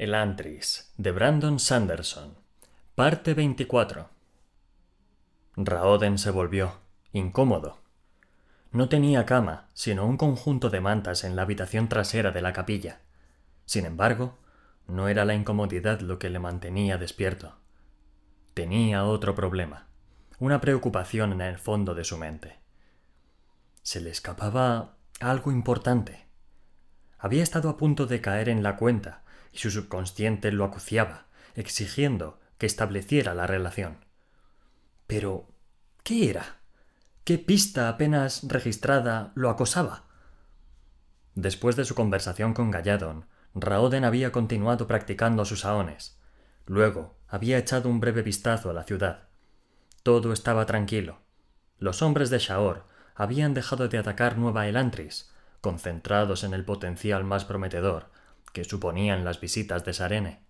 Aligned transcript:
El 0.00 0.14
Antris, 0.14 0.90
de 0.96 1.12
Brandon 1.12 1.58
Sanderson. 1.58 2.34
Parte 2.94 3.34
24. 3.34 4.08
Raoden 5.56 6.16
se 6.16 6.30
volvió, 6.30 6.78
incómodo. 7.12 7.80
No 8.72 8.88
tenía 8.88 9.26
cama, 9.26 9.68
sino 9.74 10.06
un 10.06 10.16
conjunto 10.16 10.70
de 10.70 10.80
mantas 10.80 11.22
en 11.22 11.36
la 11.36 11.42
habitación 11.42 11.90
trasera 11.90 12.30
de 12.30 12.40
la 12.40 12.54
capilla. 12.54 13.02
Sin 13.66 13.84
embargo, 13.84 14.38
no 14.88 15.06
era 15.06 15.26
la 15.26 15.34
incomodidad 15.34 16.00
lo 16.00 16.18
que 16.18 16.30
le 16.30 16.38
mantenía 16.38 16.96
despierto. 16.96 17.56
Tenía 18.54 19.04
otro 19.04 19.34
problema, 19.34 19.88
una 20.38 20.62
preocupación 20.62 21.32
en 21.32 21.42
el 21.42 21.58
fondo 21.58 21.94
de 21.94 22.04
su 22.04 22.16
mente. 22.16 22.58
Se 23.82 24.00
le 24.00 24.08
escapaba 24.08 24.94
algo 25.20 25.52
importante. 25.52 26.24
Había 27.18 27.42
estado 27.42 27.68
a 27.68 27.76
punto 27.76 28.06
de 28.06 28.22
caer 28.22 28.48
en 28.48 28.62
la 28.62 28.78
cuenta 28.78 29.24
y 29.52 29.58
su 29.58 29.70
subconsciente 29.70 30.52
lo 30.52 30.64
acuciaba, 30.64 31.26
exigiendo 31.54 32.38
que 32.58 32.66
estableciera 32.66 33.34
la 33.34 33.46
relación. 33.46 34.04
Pero, 35.06 35.48
¿qué 36.02 36.30
era? 36.30 36.60
¿Qué 37.24 37.38
pista 37.38 37.88
apenas 37.88 38.42
registrada 38.48 39.32
lo 39.34 39.50
acosaba? 39.50 40.04
Después 41.34 41.76
de 41.76 41.84
su 41.84 41.94
conversación 41.94 42.54
con 42.54 42.70
Galladon, 42.70 43.26
Raoden 43.54 44.04
había 44.04 44.30
continuado 44.30 44.86
practicando 44.86 45.44
sus 45.44 45.64
aones. 45.64 46.18
Luego 46.66 47.16
había 47.28 47.58
echado 47.58 47.88
un 47.88 48.00
breve 48.00 48.22
vistazo 48.22 48.70
a 48.70 48.72
la 48.72 48.84
ciudad. 48.84 49.28
Todo 50.02 50.32
estaba 50.32 50.66
tranquilo. 50.66 51.20
Los 51.78 52.02
hombres 52.02 52.30
de 52.30 52.38
Shaor 52.38 52.86
habían 53.14 53.54
dejado 53.54 53.88
de 53.88 53.98
atacar 53.98 54.38
Nueva 54.38 54.66
Elantris, 54.66 55.30
concentrados 55.60 56.44
en 56.44 56.54
el 56.54 56.64
potencial 56.64 57.24
más 57.24 57.44
prometedor, 57.44 58.10
que 58.52 58.64
suponían 58.64 59.24
las 59.24 59.40
visitas 59.40 59.84
de 59.84 59.92
Sarene. 59.92 60.40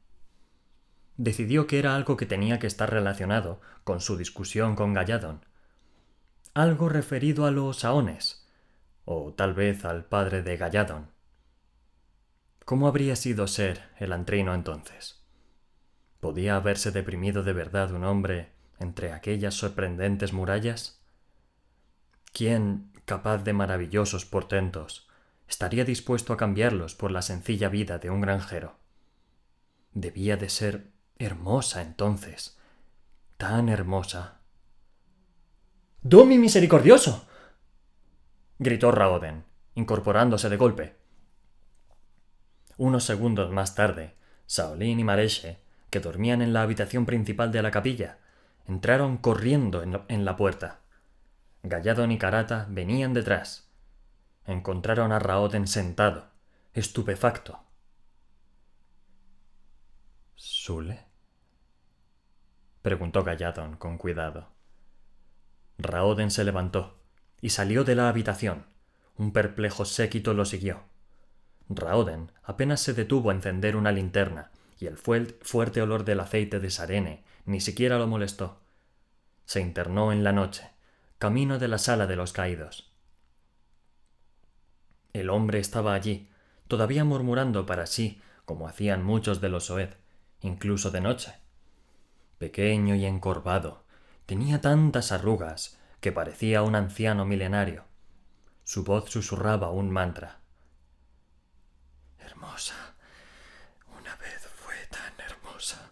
Decidió 1.17 1.67
que 1.67 1.79
era 1.79 1.97
algo 1.97 2.17
que 2.17 2.27
tenía 2.27 2.59
que 2.59 2.67
estar 2.67 2.91
relacionado 2.91 3.61
con 3.85 4.01
su 4.01 4.17
discusión 4.17 4.75
con 4.75 4.95
Galladon. 4.95 5.45
Algo 6.55 6.89
referido 6.89 7.47
a 7.47 7.51
los 7.51 7.81
saones, 7.81 8.49
o 9.05 9.35
tal 9.35 9.55
vez 9.55 9.85
al 9.85 10.05
padre 10.05 10.43
de 10.43 10.57
Galladon. 10.57 11.11
¿Cómo 12.65 12.87
habría 12.87 13.17
sido 13.17 13.47
ser 13.47 13.91
el 13.99 14.13
antrino 14.13 14.55
entonces? 14.55 15.21
¿Podía 16.21 16.57
haberse 16.57 16.93
deprimido 16.93 17.43
de 17.43 17.53
verdad 17.53 17.93
un 17.93 18.05
hombre 18.05 18.53
entre 18.79 19.13
aquellas 19.13 19.55
sorprendentes 19.55 20.33
murallas? 20.33 21.03
¿Quién, 22.33 22.93
capaz 23.05 23.39
de 23.39 23.53
maravillosos 23.53 24.25
portentos, 24.25 25.10
estaría 25.51 25.85
dispuesto 25.85 26.33
a 26.33 26.37
cambiarlos 26.37 26.95
por 26.95 27.11
la 27.11 27.23
sencilla 27.23 27.69
vida 27.69 27.99
de 27.99 28.09
un 28.09 28.21
granjero. 28.21 28.77
Debía 29.93 30.37
de 30.37 30.49
ser 30.49 30.93
hermosa 31.19 31.83
entonces, 31.83 32.57
tan 33.37 33.69
hermosa. 33.69 34.39
¡Domi 36.03 36.39
misericordioso! 36.39 37.27
gritó 38.61 38.93
Raoden, 38.93 39.45
incorporándose 39.75 40.49
de 40.49 40.57
golpe. 40.57 40.97
Unos 42.77 43.03
segundos 43.05 43.51
más 43.51 43.75
tarde, 43.75 44.15
Saolín 44.47 45.01
y 45.01 45.05
Mareche, 45.05 45.59
que 45.91 45.99
dormían 45.99 46.43
en 46.43 46.53
la 46.53 46.63
habitación 46.63 47.07
principal 47.07 47.51
de 47.51 47.63
la 47.63 47.73
capilla, 47.73 48.19
entraron 48.69 49.17
corriendo 49.17 49.83
en 49.83 50.25
la 50.25 50.37
puerta. 50.37 50.79
Galladon 51.65 52.13
y 52.13 52.19
Karata 52.19 52.67
venían 52.71 53.13
detrás, 53.13 53.70
encontraron 54.53 55.13
a 55.13 55.19
Raoden 55.19 55.67
sentado, 55.67 56.31
estupefacto. 56.73 57.61
¿Sule? 60.35 61.07
preguntó 62.83 63.23
Galladon 63.23 63.77
con 63.77 63.99
cuidado. 63.99 64.49
Raoden 65.79 66.31
se 66.31 66.45
levantó 66.45 66.99
y 67.41 67.51
salió 67.51 67.85
de 67.85 67.95
la 67.95 68.09
habitación. 68.09 68.67
Un 69.17 69.33
perplejo 69.33 69.85
séquito 69.85 70.35
lo 70.35 70.45
siguió. 70.45 70.85
Raoden 71.69 72.33
apenas 72.43 72.81
se 72.81 72.95
detuvo 72.95 73.31
a 73.31 73.35
encender 73.35 73.77
una 73.77 73.93
linterna 73.93 74.51
y 74.79 74.87
el 74.87 74.97
fuerte 74.97 75.83
olor 75.83 76.05
del 76.05 76.21
aceite 76.21 76.59
de 76.59 76.71
sarene 76.71 77.25
ni 77.45 77.61
siquiera 77.61 77.99
lo 77.99 78.07
molestó. 78.07 78.61
Se 79.45 79.61
internó 79.61 80.13
en 80.13 80.25
la 80.25 80.33
noche, 80.33 80.71
camino 81.19 81.59
de 81.59 81.69
la 81.69 81.79
sala 81.79 82.07
de 82.07 82.17
los 82.17 82.33
caídos. 82.33 82.90
El 85.13 85.31
hombre 85.31 85.59
estaba 85.59 85.95
allí, 85.95 86.31
todavía 86.69 87.05
murmurando 87.05 87.67
para 87.67 87.87
sí, 87.87 88.23
como 88.45 88.69
hacían 88.69 89.05
muchos 89.05 89.41
de 89.41 89.49
los 89.49 89.71
Oed, 89.71 89.91
incluso 90.41 90.91
de 90.91 91.01
noche. 91.01 91.35
Pequeño 92.39 92.95
y 92.95 93.05
encorvado, 93.05 93.85
tenía 94.27 94.61
tantas 94.61 95.13
arrugas 95.13 95.79
que 96.01 96.13
parecía 96.13 96.63
un 96.63 96.75
anciano 96.75 97.25
milenario. 97.25 97.85
Su 98.65 98.85
voz 98.85 99.11
susurraba 99.11 99.71
un 99.71 99.91
mantra. 99.91 100.41
Hermosa. 102.19 102.95
Una 103.99 104.15
vez 104.17 104.47
fue 104.55 104.75
tan 104.91 105.13
hermosa. 105.27 105.91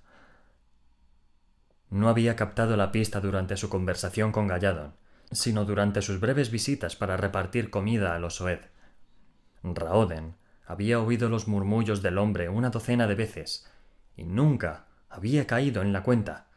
No 1.90 2.08
había 2.08 2.36
captado 2.36 2.76
la 2.76 2.92
pista 2.92 3.20
durante 3.20 3.56
su 3.56 3.68
conversación 3.68 4.32
con 4.32 4.46
Galladon, 4.46 4.94
sino 5.32 5.64
durante 5.64 6.02
sus 6.02 6.20
breves 6.20 6.50
visitas 6.50 6.96
para 6.96 7.16
repartir 7.16 7.70
comida 7.70 8.14
a 8.14 8.18
los 8.18 8.40
Oed. 8.40 8.60
Raoden 9.62 10.36
había 10.66 11.00
oído 11.00 11.28
los 11.28 11.48
murmullos 11.48 12.02
del 12.02 12.18
hombre 12.18 12.48
una 12.48 12.70
docena 12.70 13.06
de 13.06 13.14
veces 13.14 13.70
y 14.16 14.24
nunca 14.24 14.86
había 15.08 15.46
caído 15.46 15.82
en 15.82 15.92
la 15.92 16.02
cuenta. 16.02 16.48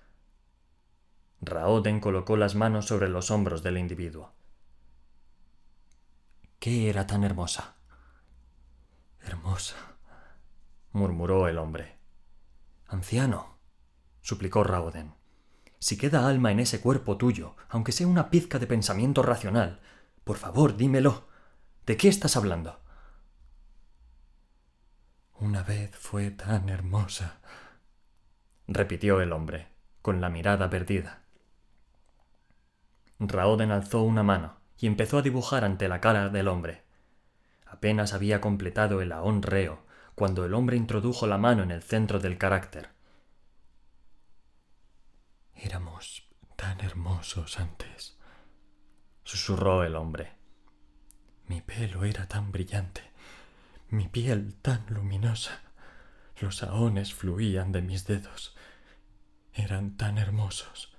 Raoden 1.41 1.99
colocó 1.99 2.37
las 2.37 2.55
manos 2.55 2.85
sobre 2.85 3.09
los 3.09 3.31
hombros 3.31 3.63
del 3.63 3.77
individuo. 3.77 4.33
¿Qué 6.59 6.89
era 6.89 7.07
tan 7.07 7.23
hermosa? 7.23 7.75
Hermosa, 9.21 9.75
murmuró 10.91 11.47
el 11.47 11.57
hombre. 11.57 11.97
Anciano, 12.87 13.57
suplicó 14.21 14.63
Raoden, 14.63 15.15
si 15.79 15.97
queda 15.97 16.27
alma 16.27 16.51
en 16.51 16.59
ese 16.59 16.79
cuerpo 16.79 17.17
tuyo, 17.17 17.55
aunque 17.67 17.91
sea 17.91 18.05
una 18.05 18.29
pizca 18.29 18.59
de 18.59 18.67
pensamiento 18.67 19.23
racional, 19.23 19.79
por 20.23 20.37
favor, 20.37 20.77
dímelo. 20.77 21.27
¿De 21.87 21.97
qué 21.97 22.07
estás 22.07 22.37
hablando? 22.37 22.79
Una 25.41 25.63
vez 25.63 25.89
fue 25.95 26.29
tan 26.29 26.69
hermosa, 26.69 27.39
repitió 28.67 29.21
el 29.21 29.33
hombre, 29.33 29.69
con 30.03 30.21
la 30.21 30.29
mirada 30.29 30.69
perdida. 30.69 31.23
Raoden 33.17 33.71
alzó 33.71 34.03
una 34.03 34.21
mano 34.21 34.59
y 34.77 34.85
empezó 34.85 35.17
a 35.17 35.21
dibujar 35.23 35.65
ante 35.65 35.87
la 35.87 35.99
cara 35.99 36.29
del 36.29 36.47
hombre. 36.47 36.83
Apenas 37.65 38.13
había 38.13 38.39
completado 38.39 39.01
el 39.01 39.11
ahón 39.11 39.41
reo 39.41 39.83
cuando 40.13 40.45
el 40.45 40.53
hombre 40.53 40.77
introdujo 40.77 41.25
la 41.25 41.39
mano 41.39 41.63
en 41.63 41.71
el 41.71 41.81
centro 41.81 42.19
del 42.19 42.37
carácter. 42.37 42.89
Éramos 45.55 46.29
tan 46.55 46.81
hermosos 46.81 47.59
antes, 47.59 48.15
susurró 49.23 49.83
el 49.85 49.95
hombre. 49.95 50.33
Mi 51.47 51.61
pelo 51.61 52.03
era 52.03 52.27
tan 52.27 52.51
brillante 52.51 53.10
mi 53.91 54.07
piel 54.07 54.55
tan 54.61 54.85
luminosa. 54.89 55.61
Los 56.39 56.63
ahones 56.63 57.13
fluían 57.13 57.71
de 57.71 57.81
mis 57.81 58.07
dedos. 58.07 58.55
Eran 59.53 59.97
tan 59.97 60.17
hermosos. 60.17 60.97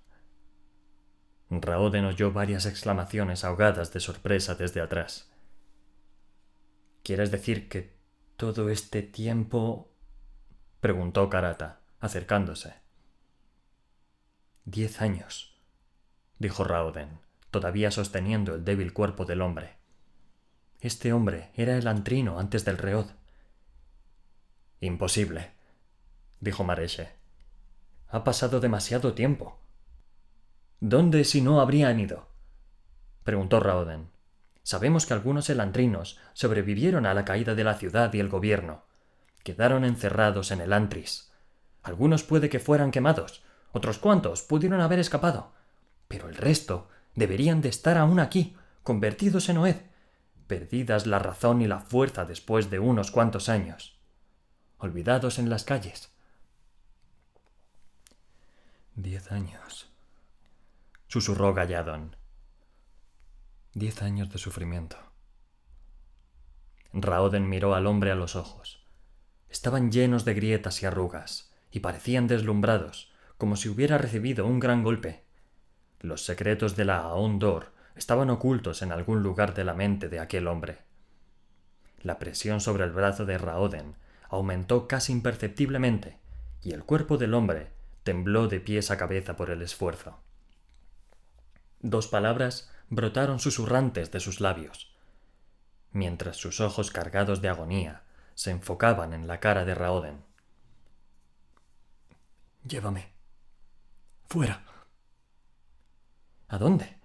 Raoden 1.51 2.05
oyó 2.05 2.33
varias 2.33 2.67
exclamaciones 2.67 3.45
ahogadas 3.45 3.93
de 3.93 4.01
sorpresa 4.01 4.55
desde 4.55 4.81
atrás. 4.81 5.31
¿Quieres 7.03 7.31
decir 7.31 7.69
que 7.69 7.97
todo 8.37 8.69
este 8.69 9.03
tiempo? 9.03 9.91
preguntó 10.81 11.29
Karata, 11.29 11.81
acercándose. 11.99 12.75
Diez 14.65 15.01
años, 15.01 15.61
dijo 16.39 16.63
Raoden, 16.63 17.21
todavía 17.51 17.91
sosteniendo 17.91 18.55
el 18.55 18.65
débil 18.65 18.93
cuerpo 18.93 19.25
del 19.25 19.41
hombre. 19.41 19.82
Este 20.83 21.13
hombre 21.13 21.53
era 21.55 21.77
el 21.77 21.87
antrino 21.87 22.41
antes 22.41 22.65
del 22.65 22.77
reod. 22.77 23.07
Imposible, 24.81 25.53
dijo 26.41 26.65
Mareche. 26.65 27.11
Ha 28.09 28.25
pasado 28.25 28.59
demasiado 28.59 29.15
tiempo. 29.15 29.61
¿Dónde 30.81 31.23
si 31.23 31.41
no 31.41 31.61
habrían 31.61 32.01
ido? 32.01 32.27
preguntó 33.23 33.61
Raoden. 33.61 34.11
Sabemos 34.65 35.07
que 35.07 35.15
algunos 35.15 35.49
elantrinos 35.51 36.19
sobrevivieron 36.33 37.07
a 37.07 37.15
la 37.15 37.25
caída 37.25 37.55
de 37.55 37.63
la 37.63 37.75
ciudad 37.75 38.13
y 38.13 38.19
el 38.19 38.29
gobierno. 38.29 38.83
Quedaron 39.45 39.85
encerrados 39.85 40.51
en 40.51 40.61
el 40.61 40.73
Antris. 40.73 41.31
Algunos 41.85 42.25
puede 42.25 42.51
que 42.51 42.59
fueran 42.59 42.91
quemados, 42.91 43.45
otros 43.71 43.99
cuantos 43.99 44.43
pudieron 44.43 44.81
haber 44.81 44.99
escapado, 44.99 45.53
pero 46.09 46.29
el 46.29 46.35
resto 46.35 46.89
deberían 47.15 47.61
de 47.61 47.69
estar 47.69 47.97
aún 47.99 48.19
aquí, 48.19 48.57
convertidos 48.83 49.49
en 49.49 49.59
Oed, 49.59 49.92
perdidas 50.53 51.07
la 51.07 51.19
razón 51.19 51.63
y 51.63 51.67
la 51.67 51.81
fuerza 51.81 52.27
después 52.27 52.69
de 52.69 52.79
unos 52.79 53.11
cuantos 53.11 53.49
años. 53.49 53.99
olvidados 54.77 55.39
en 55.39 55.49
las 55.49 55.65
calles. 55.65 56.13
Diez 58.95 59.33
años, 59.33 59.91
susurró 61.09 61.55
Galladón. 61.55 62.17
Diez 63.73 64.03
años 64.03 64.29
de 64.29 64.37
sufrimiento. 64.37 64.99
Raoden 66.93 67.49
miró 67.49 67.75
al 67.75 67.87
hombre 67.87 68.11
a 68.11 68.15
los 68.15 68.37
ojos. 68.37 68.85
Estaban 69.49 69.91
llenos 69.91 70.27
de 70.27 70.35
grietas 70.35 70.83
y 70.83 70.87
arrugas, 70.87 71.51
y 71.71 71.81
parecían 71.81 72.27
deslumbrados, 72.27 73.11
como 73.39 73.57
si 73.57 73.71
hubiera 73.71 73.97
recibido 73.97 74.45
un 74.45 74.61
gran 74.61 74.83
golpe. 74.83 75.25
Los 76.01 76.27
secretos 76.27 76.77
de 76.77 76.85
la 76.85 76.99
Ahondor 76.99 77.72
estaban 77.97 78.31
ocultos 78.31 78.83
en 78.83 78.93
algún 78.93 79.23
lugar 79.23 79.55
de 79.55 79.65
la 79.65 79.75
mente 79.75 80.09
de 80.09 80.21
aquel 80.21 80.49
hombre. 80.49 80.79
La 82.01 82.19
presión 82.19 82.61
sobre 82.61 82.85
el 82.85 82.91
brazo 82.93 83.25
de 83.27 83.39
Raoden 83.39 83.97
aumentó 84.29 84.89
casi 84.89 85.13
imperceptiblemente, 85.13 86.19
y 86.63 86.73
el 86.73 86.85
cuerpo 86.85 87.19
del 87.19 87.35
hombre 87.35 87.71
tembló 88.03 88.49
de 88.49 88.61
pies 88.61 88.91
a 88.91 88.97
cabeza 88.97 89.37
por 89.37 89.51
el 89.51 89.63
esfuerzo. 89.63 90.19
Dos 91.81 92.09
palabras 92.09 92.71
brotaron 92.89 93.39
susurrantes 93.39 94.11
de 94.11 94.21
sus 94.21 94.41
labios, 94.41 94.95
mientras 95.93 96.37
sus 96.37 96.61
ojos 96.61 96.91
cargados 96.91 97.43
de 97.43 97.49
agonía 97.49 98.03
se 98.35 98.51
enfocaban 98.51 99.13
en 99.13 99.27
la 99.27 99.41
cara 99.41 99.65
de 99.65 99.75
Raoden. 99.75 100.25
Llévame. 102.65 103.13
Fuera. 104.29 104.65
¿A 106.49 106.59
dónde? 106.59 107.02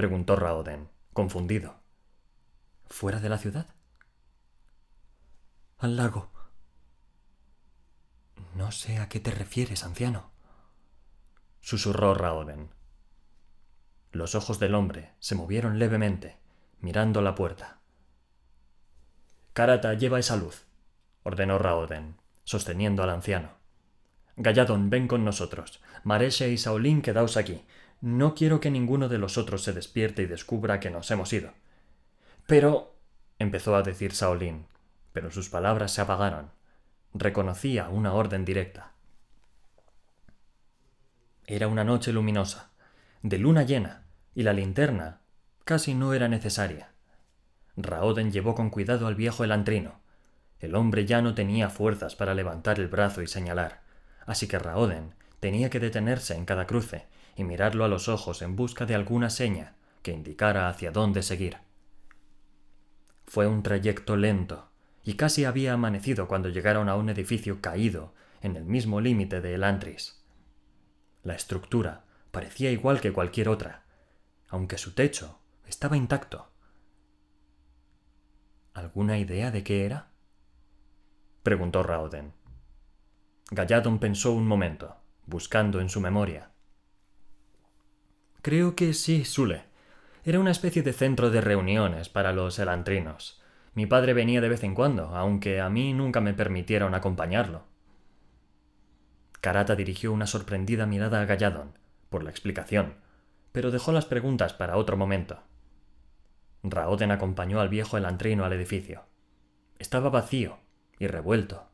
Preguntó 0.00 0.34
Raoden, 0.34 0.88
confundido. 1.12 1.74
¿Fuera 2.88 3.20
de 3.20 3.28
la 3.28 3.36
ciudad? 3.36 3.66
Al 5.76 5.96
lago. 5.96 6.30
No 8.54 8.72
sé 8.72 8.96
a 8.96 9.10
qué 9.10 9.20
te 9.20 9.30
refieres, 9.30 9.84
anciano. 9.84 10.30
susurró 11.60 12.14
Raoden. 12.14 12.70
Los 14.10 14.34
ojos 14.34 14.58
del 14.58 14.74
hombre 14.74 15.12
se 15.18 15.34
movieron 15.34 15.78
levemente, 15.78 16.38
mirando 16.78 17.20
la 17.20 17.34
puerta. 17.34 17.80
Karata, 19.52 19.92
lleva 19.92 20.18
esa 20.18 20.36
luz, 20.36 20.64
ordenó 21.24 21.58
Raoden, 21.58 22.16
sosteniendo 22.44 23.02
al 23.02 23.10
anciano. 23.10 23.50
Galladón, 24.38 24.88
ven 24.88 25.08
con 25.08 25.26
nosotros. 25.26 25.82
Mareche 26.04 26.48
y 26.48 26.56
Saulín, 26.56 27.02
quedaos 27.02 27.36
aquí. 27.36 27.66
No 28.00 28.34
quiero 28.34 28.60
que 28.60 28.70
ninguno 28.70 29.08
de 29.08 29.18
los 29.18 29.36
otros 29.36 29.62
se 29.62 29.72
despierte 29.72 30.22
y 30.22 30.26
descubra 30.26 30.80
que 30.80 30.90
nos 30.90 31.10
hemos 31.10 31.32
ido. 31.32 31.52
Pero. 32.46 32.96
empezó 33.38 33.74
a 33.74 33.82
decir 33.82 34.12
Saulín, 34.12 34.66
pero 35.12 35.30
sus 35.30 35.48
palabras 35.48 35.92
se 35.92 36.00
apagaron. 36.00 36.50
Reconocía 37.14 37.88
una 37.88 38.12
orden 38.12 38.44
directa. 38.44 38.92
Era 41.46 41.68
una 41.68 41.84
noche 41.84 42.12
luminosa 42.12 42.70
de 43.22 43.38
luna 43.38 43.64
llena, 43.64 44.06
y 44.34 44.44
la 44.44 44.52
linterna 44.52 45.20
casi 45.64 45.94
no 45.94 46.14
era 46.14 46.28
necesaria. 46.28 46.92
Raoden 47.76 48.32
llevó 48.32 48.54
con 48.54 48.70
cuidado 48.70 49.06
al 49.06 49.14
viejo 49.14 49.44
elantrino. 49.44 50.00
El 50.58 50.74
hombre 50.74 51.04
ya 51.04 51.20
no 51.20 51.34
tenía 51.34 51.68
fuerzas 51.68 52.16
para 52.16 52.34
levantar 52.34 52.80
el 52.80 52.88
brazo 52.88 53.22
y 53.22 53.26
señalar, 53.26 53.82
así 54.26 54.46
que 54.48 54.58
Raoden 54.58 55.14
tenía 55.38 55.70
que 55.70 55.80
detenerse 55.80 56.34
en 56.34 56.44
cada 56.44 56.66
cruce 56.66 57.06
y 57.36 57.44
mirarlo 57.44 57.84
a 57.84 57.88
los 57.88 58.08
ojos 58.08 58.42
en 58.42 58.56
busca 58.56 58.86
de 58.86 58.94
alguna 58.94 59.30
seña 59.30 59.76
que 60.02 60.12
indicara 60.12 60.68
hacia 60.68 60.90
dónde 60.90 61.22
seguir. 61.22 61.58
Fue 63.26 63.46
un 63.46 63.62
trayecto 63.62 64.16
lento, 64.16 64.70
y 65.04 65.14
casi 65.14 65.44
había 65.44 65.72
amanecido 65.72 66.28
cuando 66.28 66.48
llegaron 66.48 66.88
a 66.88 66.96
un 66.96 67.08
edificio 67.08 67.60
caído 67.60 68.14
en 68.42 68.56
el 68.56 68.64
mismo 68.64 69.00
límite 69.00 69.40
de 69.40 69.54
Elantris. 69.54 70.22
La 71.22 71.34
estructura 71.34 72.04
parecía 72.30 72.70
igual 72.70 73.00
que 73.00 73.12
cualquier 73.12 73.48
otra, 73.48 73.84
aunque 74.48 74.78
su 74.78 74.94
techo 74.94 75.38
estaba 75.66 75.96
intacto. 75.96 76.50
¿Alguna 78.74 79.18
idea 79.18 79.50
de 79.50 79.62
qué 79.62 79.84
era? 79.84 80.10
preguntó 81.42 81.82
Raoden. 81.82 82.32
Galladon 83.50 83.98
pensó 83.98 84.32
un 84.32 84.46
momento, 84.46 84.96
buscando 85.26 85.80
en 85.80 85.88
su 85.88 86.00
memoria. 86.00 86.49
Creo 88.42 88.74
que 88.74 88.94
sí, 88.94 89.24
Sule. 89.26 89.64
Era 90.24 90.40
una 90.40 90.50
especie 90.50 90.82
de 90.82 90.94
centro 90.94 91.30
de 91.30 91.42
reuniones 91.42 92.08
para 92.08 92.32
los 92.32 92.58
elantrinos. 92.58 93.42
Mi 93.74 93.84
padre 93.86 94.14
venía 94.14 94.40
de 94.40 94.48
vez 94.48 94.64
en 94.64 94.74
cuando, 94.74 95.14
aunque 95.14 95.60
a 95.60 95.68
mí 95.68 95.92
nunca 95.92 96.22
me 96.22 96.32
permitieron 96.32 96.94
acompañarlo. 96.94 97.64
Karata 99.42 99.76
dirigió 99.76 100.12
una 100.12 100.26
sorprendida 100.26 100.86
mirada 100.86 101.20
a 101.20 101.24
Galladon, 101.26 101.78
por 102.08 102.22
la 102.22 102.30
explicación, 102.30 102.94
pero 103.52 103.70
dejó 103.70 103.92
las 103.92 104.06
preguntas 104.06 104.54
para 104.54 104.76
otro 104.76 104.96
momento. 104.96 105.42
Raoden 106.62 107.10
acompañó 107.10 107.60
al 107.60 107.68
viejo 107.68 107.96
elantrino 107.96 108.44
al 108.44 108.52
edificio. 108.54 109.04
Estaba 109.78 110.08
vacío 110.08 110.58
y 110.98 111.06
revuelto. 111.06 111.68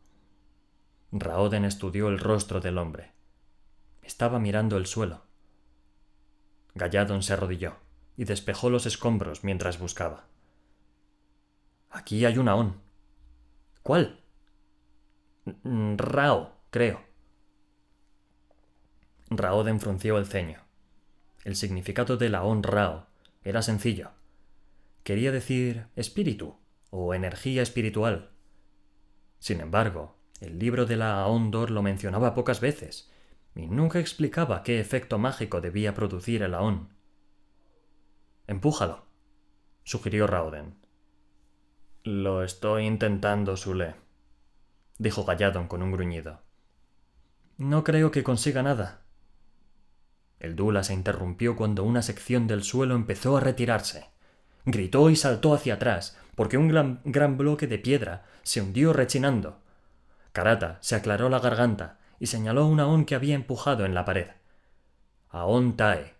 Raoden 1.12 1.64
estudió 1.64 2.08
el 2.08 2.19
rostro 2.19 2.60
del 2.60 2.78
hombre. 2.78 3.12
Estaba 4.02 4.38
mirando 4.38 4.76
el 4.76 4.86
suelo. 4.86 5.25
Galladon 6.76 7.23
se 7.23 7.32
arrodilló 7.32 7.78
y 8.19 8.25
despejó 8.26 8.69
los 8.69 8.84
escombros 8.84 9.44
mientras 9.44 9.78
buscaba. 9.78 10.28
Aquí 11.90 12.26
hay 12.26 12.37
una 12.37 12.55
on. 12.55 12.82
¿Cuál? 13.82 14.20
Rao, 15.64 16.52
creo. 16.70 17.02
Raoden 19.31 19.81
frunció 19.81 20.19
el 20.19 20.26
ceño. 20.26 20.61
El 21.44 21.56
significado 21.56 22.19
de 22.19 22.28
la 22.28 22.44
on 22.44 22.62
Rao 22.62 23.06
era 23.43 23.62
sencillo. 23.62 24.11
Quería 25.02 25.32
decir 25.32 25.87
espíritu 25.96 26.58
o 26.90 27.14
energía 27.14 27.62
espiritual. 27.62 28.32
Sin 29.38 29.61
embargo, 29.61 30.19
el 30.40 30.58
libro 30.58 30.84
de 30.84 30.96
la 30.96 31.22
Aondor 31.22 31.70
lo 31.70 31.82
mencionaba 31.82 32.34
pocas 32.34 32.61
veces 32.61 33.11
y 33.56 33.67
nunca 33.67 33.99
explicaba 33.99 34.62
qué 34.62 34.79
efecto 34.79 35.19
mágico 35.19 35.61
debía 35.61 35.94
producir 35.94 36.43
el 36.43 36.55
Aon. 36.55 36.94
Empújalo, 38.47 39.06
sugirió 39.82 40.26
Raoden. 40.26 40.76
Lo 42.05 42.44
estoy 42.44 42.85
intentando, 42.85 43.56
Sule, 43.56 43.97
dijo 44.99 45.25
Galladon 45.25 45.67
con 45.67 45.82
un 45.82 45.91
gruñido. 45.91 46.43
No 47.56 47.82
creo 47.82 48.10
que 48.10 48.22
consiga 48.22 48.63
nada, 48.63 49.06
el 50.39 50.55
Dula 50.55 50.84
se 50.84 50.93
interrumpió 50.93 51.56
cuando 51.56 51.82
una 51.82 52.03
sección 52.03 52.46
del 52.46 52.63
suelo 52.63 52.94
empezó 52.94 53.36
a 53.36 53.41
retirarse. 53.41 54.10
Gritó 54.67 55.08
y 55.10 55.17
saltó 55.17 55.55
hacia 55.55 55.75
atrás, 55.75 56.19
porque 56.34 56.58
un 56.58 56.69
gran, 56.69 57.01
gran 57.05 57.39
bloque 57.39 57.67
de 57.67 57.79
piedra 57.79 58.27
se 58.43 58.60
hundió 58.60 58.93
rechinando. 58.93 59.60
Karata 60.32 60.79
se 60.82 60.94
aclaró 60.94 61.29
la 61.31 61.39
garganta 61.39 61.98
y 62.19 62.27
señaló 62.27 62.67
un 62.67 62.81
aón 62.81 63.05
que 63.05 63.15
había 63.15 63.35
empujado 63.35 63.85
en 63.85 63.94
la 63.94 64.05
pared. 64.05 64.29
Aón 65.29 65.77
Tae, 65.77 66.15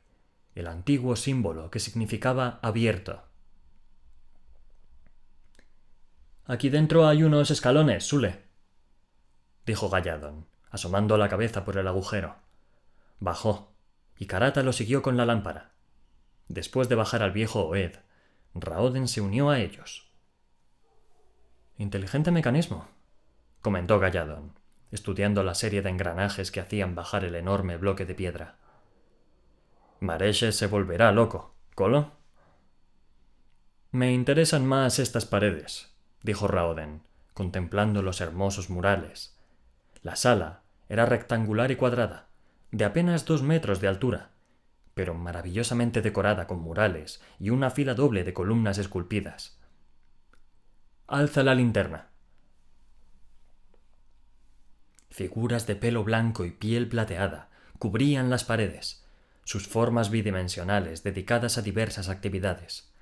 el 0.55 0.67
antiguo 0.67 1.17
símbolo 1.17 1.71
que 1.71 1.81
significaba 1.81 2.59
abierto. 2.63 3.23
Aquí 6.45 6.71
dentro 6.71 7.07
hay 7.09 7.23
unos 7.23 7.51
escalones, 7.51 8.05
Sule, 8.05 8.45
dijo 9.67 9.91
Galladon, 9.91 10.47
asomando 10.71 11.19
la 11.19 11.29
cabeza 11.29 11.65
por 11.65 11.77
el 11.77 11.89
agujero. 11.89 12.37
Bajó 13.19 13.75
y 14.17 14.27
Karata 14.27 14.63
lo 14.63 14.73
siguió 14.73 15.03
con 15.03 15.17
la 15.17 15.27
lámpara. 15.27 15.73
Después 16.49 16.89
de 16.89 16.95
bajar 16.95 17.23
al 17.23 17.33
viejo 17.33 17.67
Oed, 17.67 17.97
Raoden 18.55 19.09
se 19.09 19.21
unió 19.21 19.51
a 19.51 19.59
ellos. 19.59 20.11
Inteligente 21.77 22.31
mecanismo, 22.31 22.89
comentó 23.61 23.99
Galladon, 23.99 24.56
estudiando 24.91 25.43
la 25.43 25.55
serie 25.55 25.83
de 25.83 25.91
engranajes 25.91 26.51
que 26.51 26.61
hacían 26.61 26.95
bajar 26.95 27.25
el 27.25 27.35
enorme 27.35 27.77
bloque 27.77 28.05
de 28.07 28.15
piedra. 28.15 28.57
Mareche 30.01 30.53
se 30.53 30.67
volverá 30.67 31.13
loco, 31.13 31.55
¿colo? 31.75 32.13
Me 33.91 34.13
interesan 34.13 34.67
más 34.67 34.99
estas 34.99 35.25
paredes, 35.25 35.95
dijo 36.23 36.49
Raoden, 36.49 37.03
contemplando 37.35 38.03
los 38.03 38.21
hermosos 38.21 38.71
murales. 38.71 39.39
La 40.03 40.17
sala 40.17 40.63
era 40.89 41.07
rectangular 41.07 41.71
y 41.71 41.77
cuadrada, 41.77 42.29
de 42.71 42.85
apenas 42.85 43.25
dos 43.25 43.43
metros 43.43 43.81
de 43.81 43.89
altura, 43.89 44.31
pero 44.95 45.15
maravillosamente 45.15 46.03
decorada 46.03 46.47
con 46.47 46.61
murales 46.61 47.23
y 47.39 47.51
una 47.51 47.71
fila 47.71 47.95
doble 47.95 48.25
de 48.25 48.33
columnas 48.33 48.79
esculpidas. 48.79 49.61
Alza 51.07 51.43
la 51.43 51.55
linterna. 51.55 52.11
Figuras 55.17 55.67
de 55.67 55.77
pelo 55.77 56.05
blanco 56.05 56.45
y 56.45 56.51
piel 56.51 56.91
plateada 56.91 57.49
cubrían 57.79 58.29
las 58.29 58.45
paredes, 58.45 59.03
sus 59.45 59.67
formas 59.67 60.11
bidimensionales 60.11 61.05
dedicadas 61.05 61.57
a 61.57 61.63
diversas 61.63 62.11
actividades. 62.11 62.93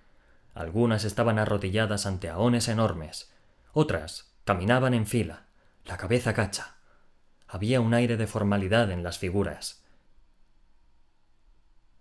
Algunas 0.54 1.02
estaban 1.02 1.40
arrodilladas 1.40 2.06
ante 2.06 2.28
aones 2.28 2.68
enormes, 2.68 3.32
otras 3.72 4.32
caminaban 4.44 4.94
en 4.94 5.08
fila, 5.08 5.46
la 5.86 5.96
cabeza 5.96 6.34
cacha. 6.34 6.76
Había 7.48 7.80
un 7.80 7.94
aire 7.94 8.16
de 8.16 8.28
formalidad 8.28 8.92
en 8.92 9.02
las 9.02 9.18
figuras. 9.18 9.84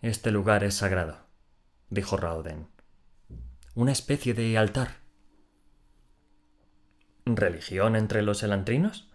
Este 0.04 0.30
lugar 0.30 0.64
es 0.64 0.76
sagrado, 0.76 1.26
dijo 1.90 2.18
Rauden. 2.18 2.68
Una 3.74 3.94
especie 3.94 4.36
de 4.36 4.60
altar. 4.60 4.98
¿Religión 7.26 7.96
entre 7.96 8.22
los 8.22 8.44
elantrinos? 8.44 9.10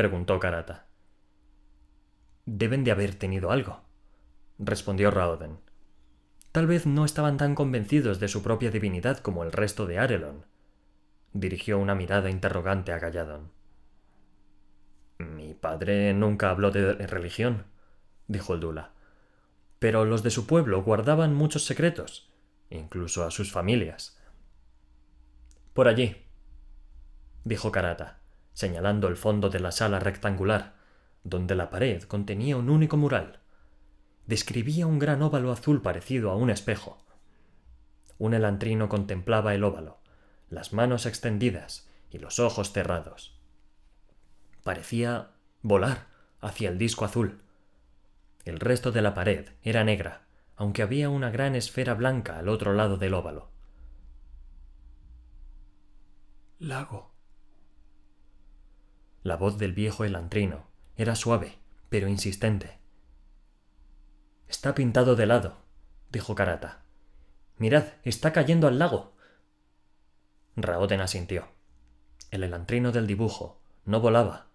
Preguntó 0.00 0.40
Karata. 0.40 0.86
Deben 2.46 2.84
de 2.84 2.90
haber 2.90 3.16
tenido 3.16 3.50
algo, 3.50 3.82
respondió 4.58 5.10
Raoden. 5.10 5.58
Tal 6.52 6.66
vez 6.66 6.86
no 6.86 7.04
estaban 7.04 7.36
tan 7.36 7.54
convencidos 7.54 8.18
de 8.18 8.28
su 8.28 8.42
propia 8.42 8.70
divinidad 8.70 9.18
como 9.18 9.44
el 9.44 9.52
resto 9.52 9.84
de 9.84 9.98
Arelon. 9.98 10.46
Dirigió 11.34 11.78
una 11.78 11.94
mirada 11.94 12.30
interrogante 12.30 12.92
a 12.92 12.98
Galladon. 12.98 13.52
Mi 15.18 15.52
padre 15.52 16.14
nunca 16.14 16.48
habló 16.48 16.70
de 16.70 16.94
religión, 17.06 17.66
dijo 18.26 18.54
el 18.54 18.60
Dula. 18.60 18.92
Pero 19.80 20.06
los 20.06 20.22
de 20.22 20.30
su 20.30 20.46
pueblo 20.46 20.82
guardaban 20.82 21.34
muchos 21.34 21.66
secretos, 21.66 22.32
incluso 22.70 23.22
a 23.22 23.30
sus 23.30 23.52
familias. 23.52 24.18
Por 25.74 25.88
allí, 25.88 26.24
dijo 27.44 27.70
Karata, 27.70 28.19
señalando 28.52 29.08
el 29.08 29.16
fondo 29.16 29.50
de 29.50 29.60
la 29.60 29.72
sala 29.72 29.98
rectangular, 29.98 30.74
donde 31.24 31.54
la 31.54 31.70
pared 31.70 32.02
contenía 32.02 32.56
un 32.56 32.70
único 32.70 32.96
mural. 32.96 33.40
Describía 34.26 34.86
un 34.86 34.98
gran 34.98 35.22
óvalo 35.22 35.52
azul 35.52 35.82
parecido 35.82 36.30
a 36.30 36.36
un 36.36 36.50
espejo. 36.50 36.98
Un 38.18 38.34
elantrino 38.34 38.88
contemplaba 38.88 39.54
el 39.54 39.64
óvalo, 39.64 39.98
las 40.48 40.72
manos 40.72 41.06
extendidas 41.06 41.88
y 42.10 42.18
los 42.18 42.38
ojos 42.38 42.72
cerrados. 42.72 43.38
Parecía 44.62 45.30
volar 45.62 46.06
hacia 46.40 46.68
el 46.68 46.78
disco 46.78 47.04
azul. 47.04 47.42
El 48.44 48.60
resto 48.60 48.92
de 48.92 49.02
la 49.02 49.14
pared 49.14 49.50
era 49.62 49.84
negra, 49.84 50.26
aunque 50.56 50.82
había 50.82 51.08
una 51.08 51.30
gran 51.30 51.54
esfera 51.54 51.94
blanca 51.94 52.38
al 52.38 52.48
otro 52.48 52.74
lado 52.74 52.96
del 52.96 53.14
óvalo. 53.14 53.50
Lago. 56.58 57.10
La 59.22 59.36
voz 59.36 59.58
del 59.58 59.72
viejo 59.72 60.04
elantrino 60.04 60.66
era 60.96 61.14
suave, 61.14 61.58
pero 61.88 62.08
insistente. 62.08 62.78
Está 64.48 64.74
pintado 64.74 65.14
de 65.14 65.26
lado, 65.26 65.58
dijo 66.10 66.34
Karata. 66.34 66.82
Mirad, 67.58 67.84
está 68.04 68.32
cayendo 68.32 68.66
al 68.66 68.78
lago. 68.78 69.14
Raoten 70.56 71.00
asintió. 71.00 71.48
El 72.30 72.44
elantrino 72.44 72.92
del 72.92 73.06
dibujo 73.06 73.60
no 73.84 74.00
volaba, 74.00 74.48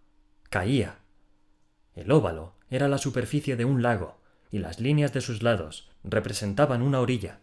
caía. 0.50 1.00
El 1.94 2.12
óvalo 2.12 2.56
era 2.70 2.88
la 2.88 2.98
superficie 2.98 3.56
de 3.56 3.66
un 3.66 3.82
lago, 3.82 4.20
y 4.52 4.60
las 4.60 4.80
líneas 4.80 5.14
de 5.14 5.22
sus 5.22 5.44
lados 5.44 5.92
representaban 6.04 6.82
una 6.82 7.00
orilla. 7.00 7.40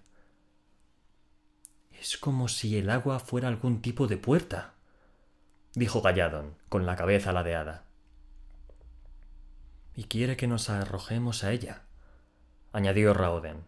Es 1.92 2.16
como 2.16 2.48
si 2.48 2.76
el 2.76 2.90
agua 2.90 3.20
fuera 3.20 3.48
algún 3.48 3.80
tipo 3.80 4.08
de 4.08 4.16
puerta, 4.16 4.74
dijo 5.74 6.02
Galladon, 6.02 6.56
con 6.68 6.86
la 6.86 6.96
cabeza 6.96 7.32
ladeada. 7.32 7.84
Y 9.94 10.04
quiere 10.04 10.36
que 10.36 10.46
nos 10.46 10.70
arrojemos 10.70 11.44
a 11.44 11.52
ella, 11.52 11.82
añadió 12.72 13.14
Raoden. 13.14 13.64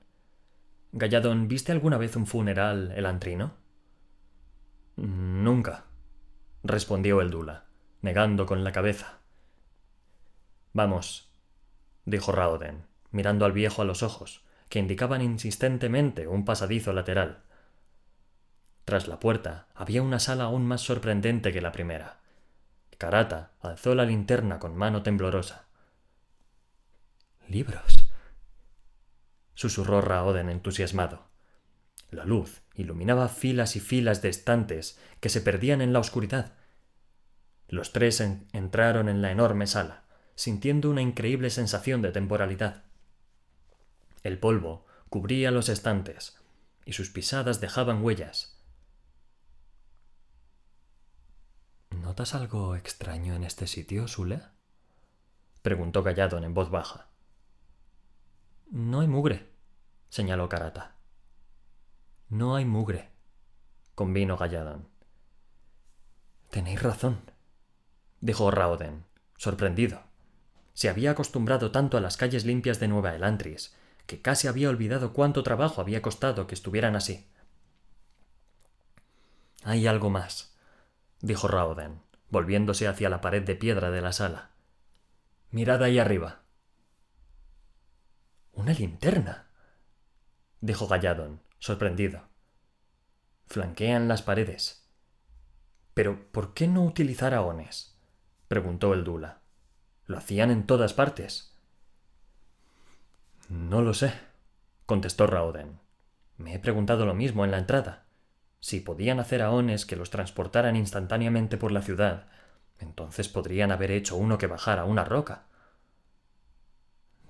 Galladon, 0.92 1.48
¿viste 1.48 1.72
alguna 1.72 1.98
vez 1.98 2.16
un 2.16 2.26
funeral 2.26 2.92
elantrino? 2.96 3.54
Nunca, 4.96 5.86
respondió 6.62 7.20
el 7.20 7.30
Dula, 7.30 7.64
negando 8.00 8.46
con 8.46 8.64
la 8.64 8.72
cabeza. 8.72 9.18
Vamos, 10.72 11.30
dijo 12.04 12.32
Raoden, 12.32 12.86
mirando 13.10 13.44
al 13.44 13.52
viejo 13.52 13.82
a 13.82 13.84
los 13.84 14.02
ojos, 14.02 14.44
que 14.68 14.78
indicaban 14.78 15.20
insistentemente 15.20 16.26
un 16.26 16.44
pasadizo 16.44 16.92
lateral. 16.92 17.42
Tras 18.84 19.08
la 19.08 19.20
puerta 19.20 19.68
había 19.74 20.02
una 20.02 20.18
sala 20.18 20.44
aún 20.44 20.66
más 20.66 20.82
sorprendente 20.82 21.52
que 21.52 21.60
la 21.60 21.72
primera. 21.72 22.20
Karata 22.98 23.52
alzó 23.60 23.94
la 23.94 24.04
linterna 24.04 24.58
con 24.58 24.76
mano 24.76 25.02
temblorosa. 25.02 25.66
Libros. 27.48 28.08
susurró 29.54 30.00
Raoden 30.00 30.48
entusiasmado. 30.48 31.26
La 32.10 32.24
luz 32.24 32.62
iluminaba 32.74 33.28
filas 33.28 33.76
y 33.76 33.80
filas 33.80 34.22
de 34.22 34.28
estantes 34.28 34.98
que 35.20 35.28
se 35.28 35.40
perdían 35.40 35.80
en 35.80 35.92
la 35.92 35.98
oscuridad. 35.98 36.54
Los 37.68 37.92
tres 37.92 38.20
entraron 38.20 39.08
en 39.08 39.22
la 39.22 39.30
enorme 39.30 39.66
sala 39.66 40.04
sintiendo 40.34 40.90
una 40.90 41.02
increíble 41.02 41.50
sensación 41.50 42.02
de 42.02 42.12
temporalidad. 42.12 42.84
El 44.22 44.38
polvo 44.38 44.84
cubría 45.08 45.50
los 45.50 45.68
estantes, 45.68 46.36
y 46.84 46.92
sus 46.92 47.10
pisadas 47.10 47.60
dejaban 47.60 48.02
huellas. 48.02 48.53
¿Notas 52.04 52.34
algo 52.34 52.76
extraño 52.76 53.34
en 53.34 53.44
este 53.44 53.66
sitio, 53.66 54.06
Sule? 54.08 54.42
preguntó 55.62 56.02
Galladon 56.02 56.44
en 56.44 56.52
voz 56.52 56.68
baja. 56.68 57.08
No 58.70 59.00
hay 59.00 59.08
mugre, 59.08 59.48
señaló 60.10 60.50
Karata. 60.50 60.96
No 62.28 62.56
hay 62.56 62.66
mugre, 62.66 63.10
convino 63.94 64.36
Galladon. 64.36 64.86
Tenéis 66.50 66.82
razón, 66.82 67.22
dijo 68.20 68.50
Raoden, 68.50 69.06
sorprendido. 69.38 70.02
Se 70.74 70.90
había 70.90 71.12
acostumbrado 71.12 71.70
tanto 71.70 71.96
a 71.96 72.02
las 72.02 72.18
calles 72.18 72.44
limpias 72.44 72.80
de 72.80 72.88
Nueva 72.88 73.14
Elantris, 73.14 73.74
que 74.06 74.20
casi 74.20 74.46
había 74.46 74.68
olvidado 74.68 75.14
cuánto 75.14 75.42
trabajo 75.42 75.80
había 75.80 76.02
costado 76.02 76.46
que 76.46 76.54
estuvieran 76.54 76.96
así. 76.96 77.26
Hay 79.62 79.86
algo 79.86 80.10
más, 80.10 80.53
dijo 81.24 81.48
Raoden, 81.48 82.02
volviéndose 82.28 82.86
hacia 82.86 83.08
la 83.08 83.22
pared 83.22 83.42
de 83.42 83.56
piedra 83.56 83.90
de 83.90 84.02
la 84.02 84.12
sala. 84.12 84.50
Mirad 85.50 85.82
ahí 85.82 85.98
arriba. 85.98 86.42
Una 88.52 88.72
linterna, 88.72 89.48
dijo 90.60 90.86
Galladon, 90.86 91.40
sorprendido. 91.58 92.28
Flanquean 93.46 94.06
las 94.06 94.22
paredes. 94.22 94.86
Pero 95.94 96.30
¿por 96.30 96.52
qué 96.52 96.68
no 96.68 96.84
utilizar 96.84 97.32
aones? 97.32 97.98
preguntó 98.48 98.92
el 98.92 99.04
Dula. 99.04 99.40
Lo 100.06 100.18
hacían 100.18 100.50
en 100.50 100.66
todas 100.66 100.92
partes. 100.92 101.56
No 103.48 103.80
lo 103.80 103.94
sé, 103.94 104.12
contestó 104.84 105.26
Raoden. 105.26 105.80
Me 106.36 106.54
he 106.54 106.58
preguntado 106.58 107.06
lo 107.06 107.14
mismo 107.14 107.44
en 107.44 107.50
la 107.50 107.58
entrada. 107.58 108.03
Si 108.64 108.80
podían 108.80 109.20
hacer 109.20 109.42
aones 109.42 109.84
que 109.84 109.94
los 109.94 110.08
transportaran 110.08 110.74
instantáneamente 110.74 111.58
por 111.58 111.70
la 111.70 111.82
ciudad, 111.82 112.28
entonces 112.78 113.28
podrían 113.28 113.70
haber 113.70 113.90
hecho 113.90 114.16
uno 114.16 114.38
que 114.38 114.46
bajara 114.46 114.86
una 114.86 115.04
roca. 115.04 115.42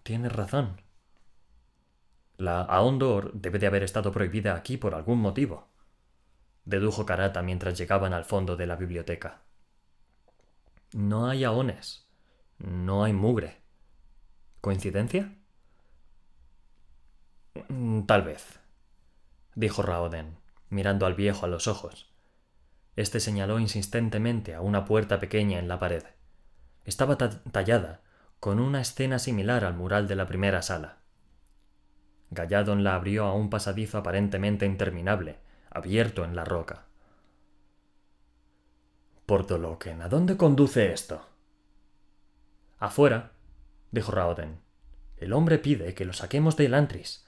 Tienes 0.05 0.31
razón. 0.31 0.81
La 2.37 2.61
Aondor 2.61 3.33
debe 3.33 3.59
de 3.59 3.67
haber 3.67 3.83
estado 3.83 4.13
prohibida 4.13 4.55
aquí 4.55 4.77
por 4.77 4.95
algún 4.95 5.19
motivo, 5.19 5.67
dedujo 6.65 7.05
Karata 7.05 7.43
mientras 7.43 7.77
llegaban 7.77 8.13
al 8.13 8.25
fondo 8.25 8.55
de 8.55 8.69
la 8.69 8.77
biblioteca. 8.77 9.43
No 10.93 11.27
hay 11.27 11.43
aones, 11.43 12.07
no 12.59 13.03
hay 13.03 13.13
mugre. 13.13 13.61
¿Coincidencia? 14.61 15.37
Mm, 17.69 18.03
tal 18.03 18.23
vez, 18.23 18.61
dijo 19.57 19.83
Raoden, 19.83 20.44
mirando 20.75 21.07
al 21.07 21.15
viejo 21.15 21.47
a 21.47 21.49
los 21.49 21.69
ojos. 21.69 22.13
Este 22.97 23.21
señaló 23.21 23.59
insistentemente 23.59 24.55
a 24.55 24.61
una 24.61 24.85
puerta 24.85 25.19
pequeña 25.21 25.59
en 25.59 25.69
la 25.69 25.79
pared. 25.79 26.05
Estaba 26.85 27.17
tallada 27.17 28.03
con 28.41 28.61
una 28.61 28.81
escena 28.81 29.19
similar 29.19 29.65
al 29.65 29.75
mural 29.75 30.07
de 30.07 30.17
la 30.17 30.27
primera 30.27 30.61
sala. 30.61 30.99
Galladon 32.31 32.85
la 32.85 32.95
abrió 32.95 33.25
a 33.25 33.33
un 33.33 33.49
pasadizo 33.49 33.99
aparentemente 33.99 34.67
interminable, 34.67 35.39
abierto 35.71 36.25
en 36.25 36.37
la 36.37 36.45
roca. 36.45 36.85
Portoloquen, 39.27 40.03
¿a 40.03 40.09
dónde 40.09 40.37
conduce 40.37 40.93
esto? 40.93 41.27
Afuera, 42.79 43.33
dijo 43.91 44.13
Raoden. 44.13 44.61
El 45.17 45.33
hombre 45.33 45.59
pide 45.59 45.95
que 45.95 46.05
lo 46.05 46.13
saquemos 46.13 46.57
de 46.57 46.67
Elantris. 46.67 47.25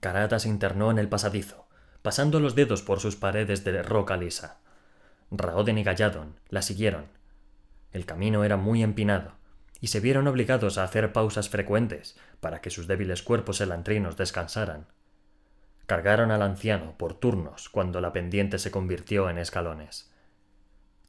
Karata 0.00 0.38
se 0.38 0.48
internó 0.48 0.90
en 0.90 0.98
el 0.98 1.08
pasadizo, 1.08 1.68
pasando 2.02 2.40
los 2.40 2.54
dedos 2.54 2.82
por 2.82 3.00
sus 3.00 3.16
paredes 3.16 3.64
de 3.64 3.82
roca 3.82 4.16
lisa. 4.16 4.60
Raoden 5.30 5.78
y 5.78 5.84
Galladon 5.84 6.40
la 6.48 6.62
siguieron. 6.62 7.06
El 7.92 8.06
camino 8.06 8.42
era 8.42 8.56
muy 8.56 8.82
empinado, 8.82 9.34
y 9.80 9.88
se 9.88 10.00
vieron 10.00 10.26
obligados 10.26 10.78
a 10.78 10.84
hacer 10.84 11.12
pausas 11.12 11.48
frecuentes 11.48 12.16
para 12.40 12.60
que 12.60 12.70
sus 12.70 12.86
débiles 12.86 13.22
cuerpos 13.22 13.60
elantrinos 13.60 14.16
descansaran. 14.16 14.86
Cargaron 15.86 16.30
al 16.30 16.42
anciano 16.42 16.96
por 16.96 17.14
turnos 17.14 17.68
cuando 17.68 18.00
la 18.00 18.12
pendiente 18.12 18.58
se 18.58 18.70
convirtió 18.70 19.28
en 19.28 19.38
escalones. 19.38 20.12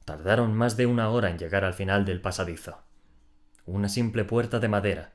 Tardaron 0.04 0.54
más 0.54 0.76
de 0.76 0.86
una 0.86 1.08
hora 1.10 1.30
en 1.30 1.38
llegar 1.38 1.64
al 1.64 1.74
final 1.74 2.04
del 2.04 2.20
pasadizo. 2.20 2.82
Una 3.64 3.88
simple 3.88 4.24
puerta 4.24 4.58
de 4.58 4.68
madera, 4.68 5.12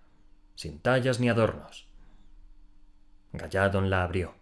sin 0.56 0.80
tallas 0.80 1.20
ni 1.20 1.30
adornos. 1.30 1.87
Galladon 3.34 3.90
la 3.90 4.04
abrió 4.04 4.36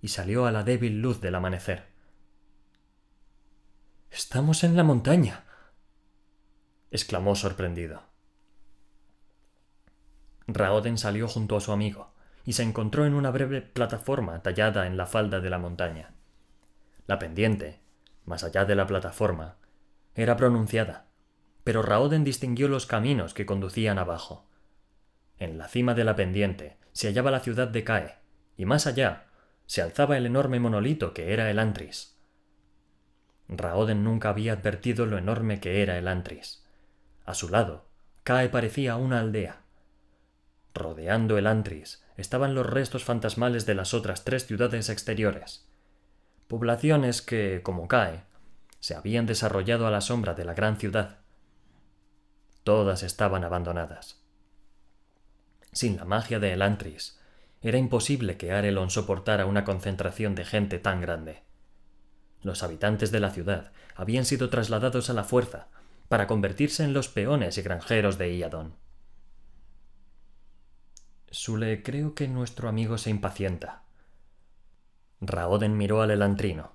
y 0.00 0.08
salió 0.08 0.46
a 0.46 0.52
la 0.52 0.64
débil 0.64 1.00
luz 1.00 1.20
del 1.20 1.34
amanecer. 1.34 1.86
Estamos 4.10 4.64
en 4.64 4.76
la 4.76 4.82
montaña, 4.82 5.44
exclamó 6.90 7.34
sorprendido. 7.34 8.02
Raoden 10.46 10.98
salió 10.98 11.28
junto 11.28 11.56
a 11.56 11.60
su 11.60 11.72
amigo 11.72 12.12
y 12.44 12.54
se 12.54 12.62
encontró 12.62 13.06
en 13.06 13.14
una 13.14 13.30
breve 13.30 13.62
plataforma 13.62 14.42
tallada 14.42 14.86
en 14.86 14.96
la 14.96 15.06
falda 15.06 15.40
de 15.40 15.50
la 15.50 15.58
montaña. 15.58 16.14
La 17.06 17.18
pendiente, 17.18 17.80
más 18.24 18.44
allá 18.44 18.64
de 18.64 18.74
la 18.74 18.86
plataforma, 18.86 19.56
era 20.14 20.36
pronunciada, 20.36 21.06
pero 21.64 21.82
Raoden 21.82 22.24
distinguió 22.24 22.68
los 22.68 22.86
caminos 22.86 23.34
que 23.34 23.46
conducían 23.46 23.98
abajo. 23.98 24.46
En 25.38 25.58
la 25.58 25.68
cima 25.68 25.94
de 25.94 26.04
la 26.04 26.16
pendiente 26.16 26.76
se 26.92 27.08
hallaba 27.08 27.30
la 27.30 27.40
ciudad 27.40 27.68
de 27.68 27.84
Cae, 27.84 28.21
y 28.56 28.66
más 28.66 28.86
allá 28.86 29.26
se 29.66 29.82
alzaba 29.82 30.16
el 30.16 30.26
enorme 30.26 30.60
monolito 30.60 31.14
que 31.14 31.32
era 31.32 31.50
el 31.50 31.58
Antris. 31.58 32.18
Raoden 33.48 34.04
nunca 34.04 34.30
había 34.30 34.52
advertido 34.52 35.06
lo 35.06 35.18
enorme 35.18 35.60
que 35.60 35.82
era 35.82 35.98
el 35.98 36.08
Antris. 36.08 36.64
A 37.24 37.34
su 37.34 37.48
lado, 37.48 37.86
Cae 38.24 38.48
parecía 38.48 38.96
una 38.96 39.20
aldea. 39.20 39.62
Rodeando 40.74 41.38
el 41.38 41.46
Antris 41.46 42.04
estaban 42.16 42.54
los 42.54 42.66
restos 42.66 43.04
fantasmales 43.04 43.66
de 43.66 43.74
las 43.74 43.94
otras 43.94 44.24
tres 44.24 44.46
ciudades 44.46 44.88
exteriores, 44.88 45.68
poblaciones 46.48 47.22
que, 47.22 47.60
como 47.62 47.88
Cae, 47.88 48.24
se 48.80 48.94
habían 48.94 49.26
desarrollado 49.26 49.86
a 49.86 49.90
la 49.90 50.00
sombra 50.00 50.34
de 50.34 50.44
la 50.44 50.54
gran 50.54 50.76
ciudad. 50.76 51.18
Todas 52.64 53.02
estaban 53.02 53.44
abandonadas. 53.44 54.22
Sin 55.72 55.96
la 55.96 56.04
magia 56.04 56.38
de 56.38 56.52
Elantris, 56.52 57.21
era 57.62 57.78
imposible 57.78 58.36
que 58.36 58.52
Arelon 58.52 58.90
soportara 58.90 59.46
una 59.46 59.64
concentración 59.64 60.34
de 60.34 60.44
gente 60.44 60.78
tan 60.78 61.00
grande. 61.00 61.44
Los 62.42 62.62
habitantes 62.62 63.12
de 63.12 63.20
la 63.20 63.30
ciudad 63.30 63.72
habían 63.94 64.24
sido 64.24 64.50
trasladados 64.50 65.10
a 65.10 65.12
la 65.12 65.22
fuerza 65.22 65.68
para 66.08 66.26
convertirse 66.26 66.82
en 66.82 66.92
los 66.92 67.08
peones 67.08 67.56
y 67.56 67.62
granjeros 67.62 68.18
de 68.18 68.34
Iadon. 68.36 68.74
Sule, 71.30 71.82
creo 71.82 72.14
que 72.14 72.28
nuestro 72.28 72.68
amigo 72.68 72.98
se 72.98 73.10
impacienta. 73.10 73.84
Raoden 75.20 75.76
miró 75.76 76.02
al 76.02 76.10
elantrino. 76.10 76.72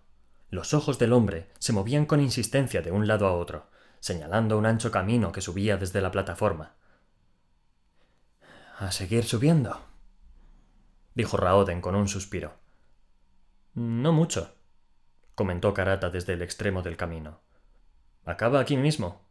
Los 0.49 0.73
ojos 0.73 0.97
del 0.97 1.11
hombre 1.11 1.49
se 1.59 1.73
movían 1.73 2.05
con 2.05 2.21
insistencia 2.21 2.81
de 2.81 2.91
un 2.91 3.05
lado 3.05 3.27
a 3.27 3.33
otro, 3.33 3.69
señalando 3.99 4.57
un 4.57 4.65
ancho 4.65 4.89
camino 4.89 5.33
que 5.33 5.41
subía 5.41 5.75
desde 5.75 5.99
la 5.99 6.11
plataforma. 6.11 6.75
A 8.79 8.91
seguir 8.91 9.25
subiendo, 9.25 9.81
dijo 11.17 11.35
Raoden 11.35 11.81
con 11.81 11.95
un 11.95 12.07
suspiro. 12.07 12.53
No 13.73 14.13
mucho, 14.13 14.53
comentó 15.33 15.73
Karata 15.73 16.11
desde 16.11 16.33
el 16.33 16.43
extremo 16.43 16.83
del 16.83 16.95
camino. 16.95 17.41
Acaba 18.23 18.59
aquí 18.59 18.77
mismo. 18.77 19.25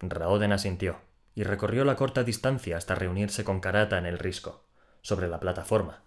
Raoden 0.00 0.52
asintió 0.52 1.00
y 1.34 1.42
recorrió 1.42 1.84
la 1.84 1.96
corta 1.96 2.24
distancia 2.24 2.78
hasta 2.78 2.94
reunirse 2.94 3.44
con 3.44 3.60
Karata 3.60 3.98
en 3.98 4.06
el 4.06 4.18
risco, 4.18 4.64
sobre 5.02 5.28
la 5.28 5.38
plataforma. 5.38 6.02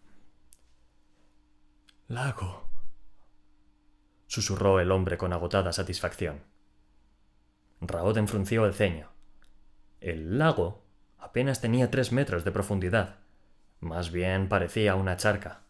Lago. 2.08 2.67
susurró 4.25 4.79
el 4.79 4.91
hombre 4.91 5.20
con 5.20 5.34
agotada 5.34 5.72
satisfacción. 5.72 6.46
Raoden 7.79 8.27
frunció 8.27 8.65
el 8.65 8.74
ceño. 8.74 9.12
El 10.01 10.39
lago 10.39 10.84
apenas 11.20 11.62
tenía 11.62 11.91
tres 11.91 12.12
metros 12.12 12.43
de 12.43 12.52
profundidad. 12.52 13.24
Más 13.79 14.11
bien 14.11 14.49
parecía 14.49 14.95
una 14.95 15.17
charca. 15.17 15.61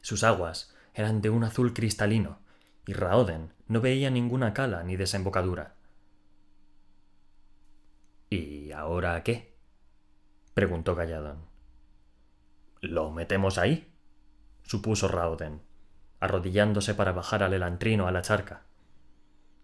Sus 0.00 0.24
aguas 0.24 0.74
eran 0.94 1.20
de 1.20 1.30
un 1.30 1.44
azul 1.44 1.74
cristalino, 1.74 2.40
y 2.86 2.92
Raoden 2.92 3.52
no 3.68 3.80
veía 3.80 4.10
ninguna 4.10 4.52
cala 4.52 4.82
ni 4.82 4.96
desembocadura. 4.96 5.74
¿Y 8.28 8.72
ahora 8.72 9.22
qué? 9.22 9.56
preguntó 10.54 10.94
Galladon. 10.94 11.44
¿Lo 12.80 13.10
metemos 13.10 13.58
ahí? 13.58 13.92
supuso 14.62 15.08
Raoden, 15.08 15.62
arrodillándose 16.20 16.94
para 16.94 17.12
bajar 17.12 17.42
al 17.42 17.54
elantrino 17.54 18.06
a 18.06 18.12
la 18.12 18.22
charca. 18.22 18.62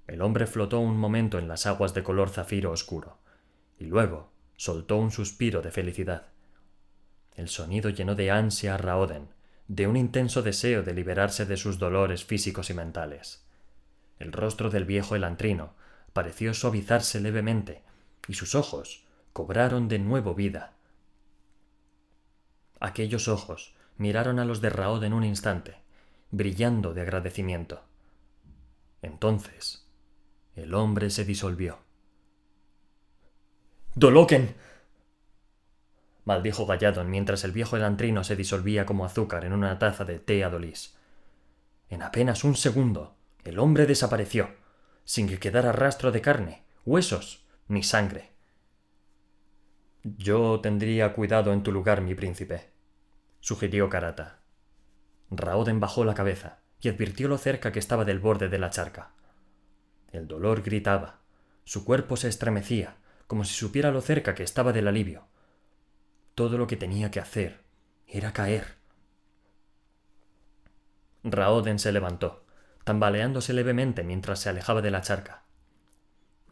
El 0.06 0.22
hombre 0.22 0.46
flotó 0.46 0.80
un 0.80 0.96
momento 0.96 1.38
en 1.38 1.48
las 1.48 1.66
aguas 1.66 1.94
de 1.94 2.02
color 2.02 2.28
zafiro 2.28 2.70
oscuro, 2.70 3.18
y 3.78 3.86
luego 3.86 4.32
soltó 4.56 4.96
un 4.96 5.10
suspiro 5.10 5.62
de 5.62 5.70
felicidad. 5.70 6.28
El 7.36 7.48
sonido 7.48 7.90
llenó 7.90 8.14
de 8.14 8.30
ansia 8.30 8.74
a 8.74 8.78
Raoden, 8.78 9.28
de 9.68 9.86
un 9.86 9.96
intenso 9.96 10.42
deseo 10.42 10.82
de 10.82 10.94
liberarse 10.94 11.44
de 11.44 11.56
sus 11.56 11.78
dolores 11.78 12.24
físicos 12.24 12.70
y 12.70 12.74
mentales. 12.74 13.44
El 14.18 14.32
rostro 14.32 14.70
del 14.70 14.86
viejo 14.86 15.14
elantrino 15.14 15.74
pareció 16.12 16.54
suavizarse 16.54 17.20
levemente, 17.20 17.82
y 18.26 18.34
sus 18.34 18.54
ojos 18.54 19.04
cobraron 19.34 19.86
de 19.88 19.98
nuevo 19.98 20.34
vida. 20.34 20.72
Aquellos 22.80 23.28
ojos 23.28 23.74
miraron 23.98 24.38
a 24.38 24.46
los 24.46 24.62
de 24.62 24.70
Raoden 24.70 25.12
un 25.12 25.24
instante, 25.24 25.76
brillando 26.30 26.94
de 26.94 27.02
agradecimiento. 27.02 27.82
Entonces, 29.02 29.86
el 30.54 30.74
hombre 30.74 31.10
se 31.10 31.24
disolvió. 31.24 31.78
¡Doloken! 33.94 34.54
Maldijo 36.26 36.66
Galladon 36.66 37.08
mientras 37.08 37.44
el 37.44 37.52
viejo 37.52 37.76
elantrino 37.76 38.24
se 38.24 38.36
disolvía 38.36 38.84
como 38.84 39.06
azúcar 39.06 39.44
en 39.46 39.54
una 39.54 39.78
taza 39.78 40.04
de 40.04 40.18
té 40.18 40.44
adolís. 40.44 40.98
En 41.88 42.02
apenas 42.02 42.44
un 42.44 42.56
segundo, 42.56 43.16
el 43.44 43.60
hombre 43.60 43.86
desapareció, 43.86 44.50
sin 45.04 45.28
que 45.28 45.38
quedara 45.38 45.70
rastro 45.70 46.10
de 46.10 46.20
carne, 46.20 46.64
huesos 46.84 47.46
ni 47.68 47.84
sangre. 47.84 48.32
Yo 50.02 50.60
tendría 50.60 51.12
cuidado 51.12 51.52
en 51.52 51.62
tu 51.62 51.70
lugar, 51.70 52.00
mi 52.00 52.16
príncipe, 52.16 52.70
sugirió 53.38 53.88
Karata. 53.88 54.40
Raoden 55.30 55.78
bajó 55.78 56.04
la 56.04 56.14
cabeza 56.14 56.58
y 56.80 56.88
advirtió 56.88 57.28
lo 57.28 57.38
cerca 57.38 57.70
que 57.70 57.78
estaba 57.78 58.04
del 58.04 58.18
borde 58.18 58.48
de 58.48 58.58
la 58.58 58.70
charca. 58.70 59.12
El 60.10 60.26
dolor 60.26 60.62
gritaba, 60.62 61.20
su 61.62 61.84
cuerpo 61.84 62.16
se 62.16 62.28
estremecía, 62.28 62.96
como 63.28 63.44
si 63.44 63.54
supiera 63.54 63.92
lo 63.92 64.00
cerca 64.00 64.34
que 64.34 64.42
estaba 64.42 64.72
del 64.72 64.88
alivio. 64.88 65.28
Todo 66.36 66.58
lo 66.58 66.66
que 66.66 66.76
tenía 66.76 67.10
que 67.10 67.18
hacer 67.18 67.64
era 68.06 68.34
caer. 68.34 68.76
Raoden 71.24 71.78
se 71.78 71.92
levantó, 71.92 72.44
tambaleándose 72.84 73.54
levemente 73.54 74.04
mientras 74.04 74.40
se 74.40 74.50
alejaba 74.50 74.82
de 74.82 74.90
la 74.90 75.00
charca. 75.00 75.44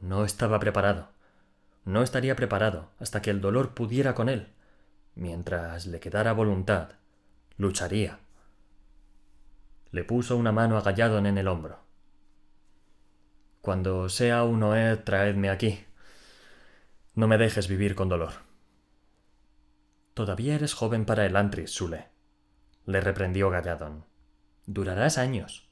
No 0.00 0.24
estaba 0.24 0.58
preparado. 0.58 1.10
No 1.84 2.02
estaría 2.02 2.34
preparado 2.34 2.92
hasta 2.98 3.20
que 3.20 3.28
el 3.28 3.42
dolor 3.42 3.74
pudiera 3.74 4.14
con 4.14 4.30
él. 4.30 4.54
Mientras 5.16 5.84
le 5.84 6.00
quedara 6.00 6.32
voluntad, 6.32 6.92
lucharía. 7.58 8.20
Le 9.90 10.02
puso 10.02 10.38
una 10.38 10.50
mano 10.50 10.78
a 10.78 10.80
Galladon 10.80 11.26
en 11.26 11.36
el 11.36 11.46
hombro. 11.46 11.80
Cuando 13.60 14.08
sea 14.08 14.44
un 14.44 14.62
Oed, 14.62 15.00
traedme 15.00 15.50
aquí. 15.50 15.84
No 17.14 17.28
me 17.28 17.36
dejes 17.36 17.68
vivir 17.68 17.94
con 17.94 18.08
dolor. 18.08 18.53
Todavía 20.14 20.54
eres 20.54 20.74
joven 20.74 21.04
para 21.04 21.26
el 21.26 21.36
Antris, 21.36 21.72
Sule, 21.72 22.08
le 22.86 23.00
reprendió 23.00 23.50
Galladon. 23.50 24.04
Durarás 24.66 25.18
años. 25.18 25.68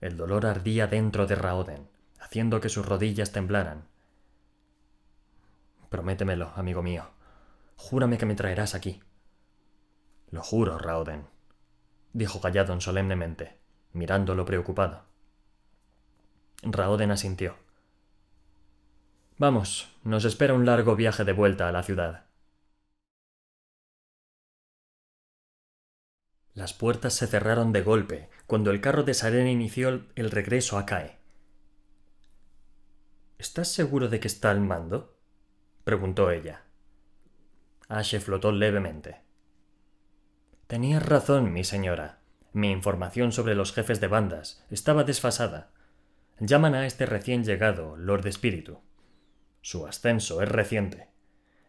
El 0.00 0.16
dolor 0.16 0.46
ardía 0.46 0.88
dentro 0.88 1.26
de 1.26 1.36
Raoden, 1.36 1.88
haciendo 2.18 2.60
que 2.60 2.68
sus 2.68 2.84
rodillas 2.84 3.30
temblaran. 3.30 3.88
Prométemelo, 5.88 6.52
amigo 6.56 6.82
mío. 6.82 7.10
Júrame 7.76 8.18
que 8.18 8.26
me 8.26 8.34
traerás 8.34 8.74
aquí. 8.74 9.00
Lo 10.30 10.42
juro, 10.42 10.78
Raoden, 10.78 11.26
dijo 12.12 12.40
Galladon 12.40 12.80
solemnemente, 12.80 13.60
mirándolo 13.92 14.44
preocupado. 14.44 15.04
Raoden 16.62 17.12
asintió. 17.12 17.56
Vamos, 19.38 19.96
nos 20.02 20.24
espera 20.24 20.54
un 20.54 20.66
largo 20.66 20.96
viaje 20.96 21.24
de 21.24 21.32
vuelta 21.32 21.68
a 21.68 21.72
la 21.72 21.84
ciudad. 21.84 22.27
Las 26.58 26.74
puertas 26.74 27.14
se 27.14 27.28
cerraron 27.28 27.72
de 27.72 27.82
golpe 27.82 28.30
cuando 28.48 28.72
el 28.72 28.80
carro 28.80 29.04
de 29.04 29.14
Sarena 29.14 29.48
inició 29.48 30.06
el 30.16 30.30
regreso 30.32 30.76
a 30.76 30.86
Cae. 30.86 31.16
¿Estás 33.38 33.68
seguro 33.68 34.08
de 34.08 34.18
que 34.18 34.26
está 34.26 34.50
al 34.50 34.60
mando? 34.60 35.16
preguntó 35.84 36.32
ella. 36.32 36.64
Ashe 37.86 38.18
flotó 38.18 38.50
levemente. 38.50 39.20
Tenías 40.66 41.06
razón, 41.06 41.52
mi 41.52 41.62
señora. 41.62 42.22
Mi 42.52 42.72
información 42.72 43.30
sobre 43.30 43.54
los 43.54 43.72
jefes 43.72 44.00
de 44.00 44.08
bandas 44.08 44.66
estaba 44.68 45.04
desfasada. 45.04 45.70
llaman 46.40 46.74
a 46.74 46.86
este 46.86 47.06
recién 47.06 47.44
llegado 47.44 47.96
Lord 47.96 48.26
Espíritu. 48.26 48.80
Su 49.60 49.86
ascenso 49.86 50.42
es 50.42 50.48
reciente. 50.48 51.06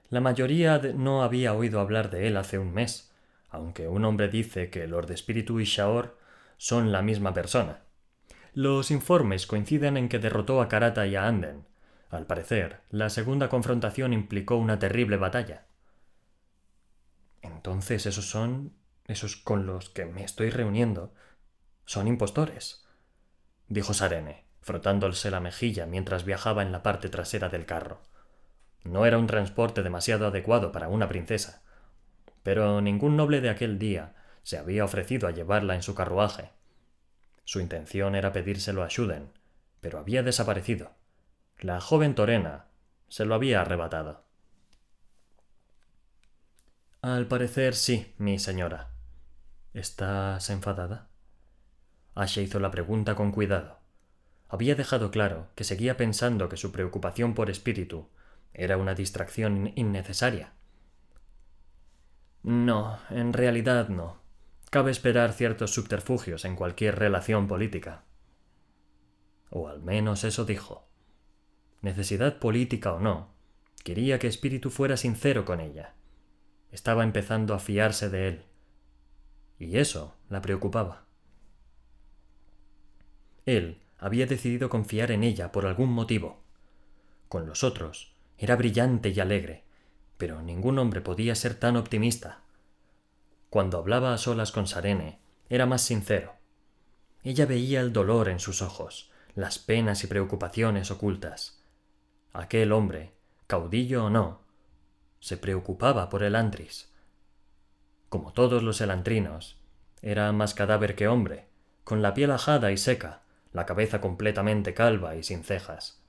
La 0.09 0.19
mayoría 0.19 0.79
no 0.79 1.21
había 1.21 1.53
oído 1.53 1.79
hablar 1.79 2.09
de 2.09 2.25
él 2.25 2.37
hace 2.37 2.57
un 2.57 2.73
mes, 2.73 3.08
aunque 3.49 3.87
un 3.87 4.05
hombre 4.05 4.27
dice 4.27 4.69
que 4.69 4.87
Lord 4.87 5.11
Espíritu 5.11 5.59
y 5.59 5.65
Shaor 5.65 6.17
son 6.57 6.91
la 6.91 7.01
misma 7.01 7.33
persona. 7.33 7.81
Los 8.53 8.91
informes 8.91 9.47
coinciden 9.47 9.97
en 9.97 10.09
que 10.09 10.19
derrotó 10.19 10.61
a 10.61 10.67
Karata 10.67 11.07
y 11.07 11.15
a 11.15 11.27
Anden. 11.27 11.65
Al 12.09 12.25
parecer, 12.25 12.81
la 12.89 13.09
segunda 13.09 13.49
confrontación 13.49 14.13
implicó 14.13 14.57
una 14.57 14.79
terrible 14.79 15.17
batalla. 15.17 15.65
Entonces 17.41 18.05
esos 18.05 18.29
son 18.29 18.73
esos 19.05 19.35
con 19.35 19.65
los 19.65 19.89
que 19.89 20.05
me 20.05 20.23
estoy 20.23 20.49
reuniendo. 20.49 21.13
Son 21.85 22.07
impostores, 22.07 22.85
dijo 23.67 23.93
Sarene, 23.93 24.45
frotándose 24.61 25.31
la 25.31 25.39
mejilla 25.39 25.85
mientras 25.85 26.25
viajaba 26.25 26.61
en 26.61 26.71
la 26.71 26.83
parte 26.83 27.09
trasera 27.09 27.49
del 27.49 27.65
carro. 27.65 28.01
No 28.83 29.05
era 29.05 29.17
un 29.17 29.27
transporte 29.27 29.83
demasiado 29.83 30.27
adecuado 30.27 30.71
para 30.71 30.89
una 30.89 31.07
princesa, 31.09 31.63
pero 32.43 32.81
ningún 32.81 33.17
noble 33.17 33.41
de 33.41 33.49
aquel 33.49 33.79
día 33.79 34.15
se 34.43 34.57
había 34.57 34.85
ofrecido 34.85 35.27
a 35.27 35.31
llevarla 35.31 35.75
en 35.75 35.83
su 35.83 35.95
carruaje. 35.95 36.51
Su 37.43 37.59
intención 37.59 38.15
era 38.15 38.31
pedírselo 38.31 38.83
a 38.83 38.87
Shuden, 38.89 39.31
pero 39.81 39.99
había 39.99 40.23
desaparecido. 40.23 40.91
La 41.59 41.81
joven 41.81 42.15
Torena 42.15 42.65
se 43.07 43.25
lo 43.25 43.35
había 43.35 43.61
arrebatado. 43.61 44.23
Al 47.01 47.27
parecer 47.27 47.75
sí, 47.75 48.13
mi 48.17 48.39
señora. 48.39 48.89
¿Estás 49.73 50.49
enfadada? 50.49 51.07
Ashe 52.13 52.41
hizo 52.41 52.59
la 52.59 52.71
pregunta 52.71 53.15
con 53.15 53.31
cuidado. 53.31 53.79
Había 54.49 54.75
dejado 54.75 55.11
claro 55.11 55.47
que 55.55 55.63
seguía 55.63 55.95
pensando 55.95 56.49
que 56.49 56.57
su 56.57 56.71
preocupación 56.71 57.35
por 57.35 57.49
espíritu 57.49 58.09
era 58.53 58.77
una 58.77 58.95
distracción 58.95 59.71
innecesaria. 59.75 60.53
No, 62.43 62.99
en 63.09 63.33
realidad 63.33 63.89
no. 63.89 64.19
Cabe 64.69 64.91
esperar 64.91 65.33
ciertos 65.33 65.73
subterfugios 65.73 66.45
en 66.45 66.55
cualquier 66.55 66.97
relación 66.97 67.47
política. 67.47 68.03
O 69.49 69.67
al 69.67 69.81
menos 69.81 70.23
eso 70.23 70.45
dijo. 70.45 70.87
Necesidad 71.81 72.39
política 72.39 72.93
o 72.93 72.99
no, 72.99 73.33
quería 73.83 74.19
que 74.19 74.27
Espíritu 74.27 74.69
fuera 74.69 74.95
sincero 74.97 75.45
con 75.45 75.59
ella. 75.59 75.95
Estaba 76.71 77.03
empezando 77.03 77.53
a 77.53 77.59
fiarse 77.59 78.09
de 78.09 78.27
él. 78.27 78.45
Y 79.57 79.77
eso 79.77 80.15
la 80.29 80.41
preocupaba. 80.41 81.05
Él 83.45 83.81
había 83.97 84.27
decidido 84.27 84.69
confiar 84.69 85.11
en 85.11 85.23
ella 85.23 85.51
por 85.51 85.65
algún 85.65 85.91
motivo. 85.91 86.43
Con 87.27 87.47
los 87.47 87.63
otros 87.63 88.15
era 88.37 88.55
brillante 88.55 89.09
y 89.09 89.19
alegre, 89.19 89.63
pero 90.19 90.41
ningún 90.41 90.77
hombre 90.79 90.99
podía 90.99 91.33
ser 91.33 91.55
tan 91.55 91.77
optimista. 91.77 92.41
Cuando 93.49 93.77
hablaba 93.77 94.13
a 94.13 94.17
solas 94.17 94.51
con 94.51 94.67
Sarene, 94.67 95.17
era 95.47 95.65
más 95.65 95.81
sincero. 95.81 96.33
Ella 97.23 97.45
veía 97.45 97.79
el 97.79 97.93
dolor 97.93 98.27
en 98.27 98.41
sus 98.41 98.61
ojos, 98.61 99.11
las 99.33 99.59
penas 99.59 100.03
y 100.03 100.07
preocupaciones 100.07 100.91
ocultas. 100.91 101.63
Aquel 102.33 102.73
hombre, 102.73 103.13
caudillo 103.47 104.05
o 104.05 104.09
no, 104.09 104.41
se 105.21 105.37
preocupaba 105.37 106.09
por 106.09 106.21
el 106.23 106.35
Antris. 106.35 106.91
Como 108.09 108.33
todos 108.33 108.61
los 108.61 108.81
elantrinos, 108.81 109.57
era 110.01 110.33
más 110.33 110.53
cadáver 110.53 110.95
que 110.95 111.07
hombre, 111.07 111.47
con 111.85 112.01
la 112.01 112.13
piel 112.13 112.31
ajada 112.31 112.73
y 112.73 112.77
seca, 112.77 113.21
la 113.53 113.65
cabeza 113.65 114.01
completamente 114.01 114.73
calva 114.73 115.15
y 115.15 115.23
sin 115.23 115.45
cejas. 115.45 116.03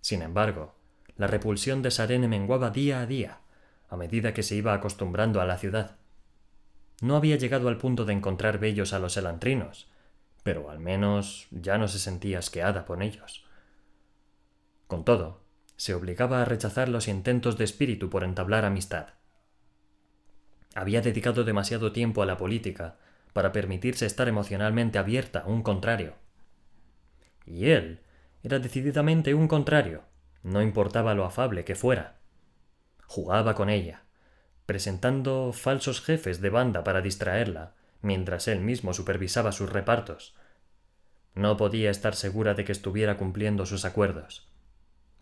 Sin 0.00 0.22
embargo, 0.22 0.74
la 1.16 1.26
repulsión 1.26 1.82
de 1.82 1.90
Sarene 1.90 2.28
menguaba 2.28 2.70
día 2.70 3.00
a 3.00 3.06
día, 3.06 3.41
a 3.92 3.96
medida 3.98 4.32
que 4.32 4.42
se 4.42 4.54
iba 4.54 4.72
acostumbrando 4.72 5.42
a 5.42 5.44
la 5.44 5.58
ciudad. 5.58 5.96
No 7.02 7.14
había 7.14 7.36
llegado 7.36 7.68
al 7.68 7.76
punto 7.76 8.06
de 8.06 8.14
encontrar 8.14 8.58
bellos 8.58 8.94
a 8.94 8.98
los 8.98 9.18
elantrinos, 9.18 9.90
pero 10.42 10.70
al 10.70 10.78
menos 10.78 11.46
ya 11.50 11.76
no 11.76 11.88
se 11.88 11.98
sentía 11.98 12.38
asqueada 12.38 12.86
por 12.86 13.02
ellos. 13.02 13.44
Con 14.86 15.04
todo, 15.04 15.42
se 15.76 15.92
obligaba 15.92 16.40
a 16.40 16.46
rechazar 16.46 16.88
los 16.88 17.06
intentos 17.06 17.58
de 17.58 17.64
espíritu 17.64 18.08
por 18.08 18.24
entablar 18.24 18.64
amistad. 18.64 19.08
Había 20.74 21.02
dedicado 21.02 21.44
demasiado 21.44 21.92
tiempo 21.92 22.22
a 22.22 22.26
la 22.26 22.38
política 22.38 22.96
para 23.34 23.52
permitirse 23.52 24.06
estar 24.06 24.26
emocionalmente 24.26 24.98
abierta 24.98 25.40
a 25.40 25.48
un 25.48 25.62
contrario. 25.62 26.14
Y 27.44 27.68
él 27.68 28.00
era 28.42 28.58
decididamente 28.58 29.34
un 29.34 29.48
contrario, 29.48 30.04
no 30.42 30.62
importaba 30.62 31.12
lo 31.12 31.26
afable 31.26 31.66
que 31.66 31.74
fuera. 31.74 32.21
Jugaba 33.06 33.54
con 33.54 33.68
ella, 33.68 34.04
presentando 34.66 35.52
falsos 35.52 36.00
jefes 36.00 36.40
de 36.40 36.50
banda 36.50 36.84
para 36.84 37.02
distraerla, 37.02 37.74
mientras 38.00 38.48
él 38.48 38.60
mismo 38.60 38.94
supervisaba 38.94 39.52
sus 39.52 39.70
repartos. 39.70 40.34
No 41.34 41.56
podía 41.56 41.90
estar 41.90 42.14
segura 42.14 42.54
de 42.54 42.64
que 42.64 42.72
estuviera 42.72 43.16
cumpliendo 43.16 43.66
sus 43.66 43.84
acuerdos. 43.84 44.48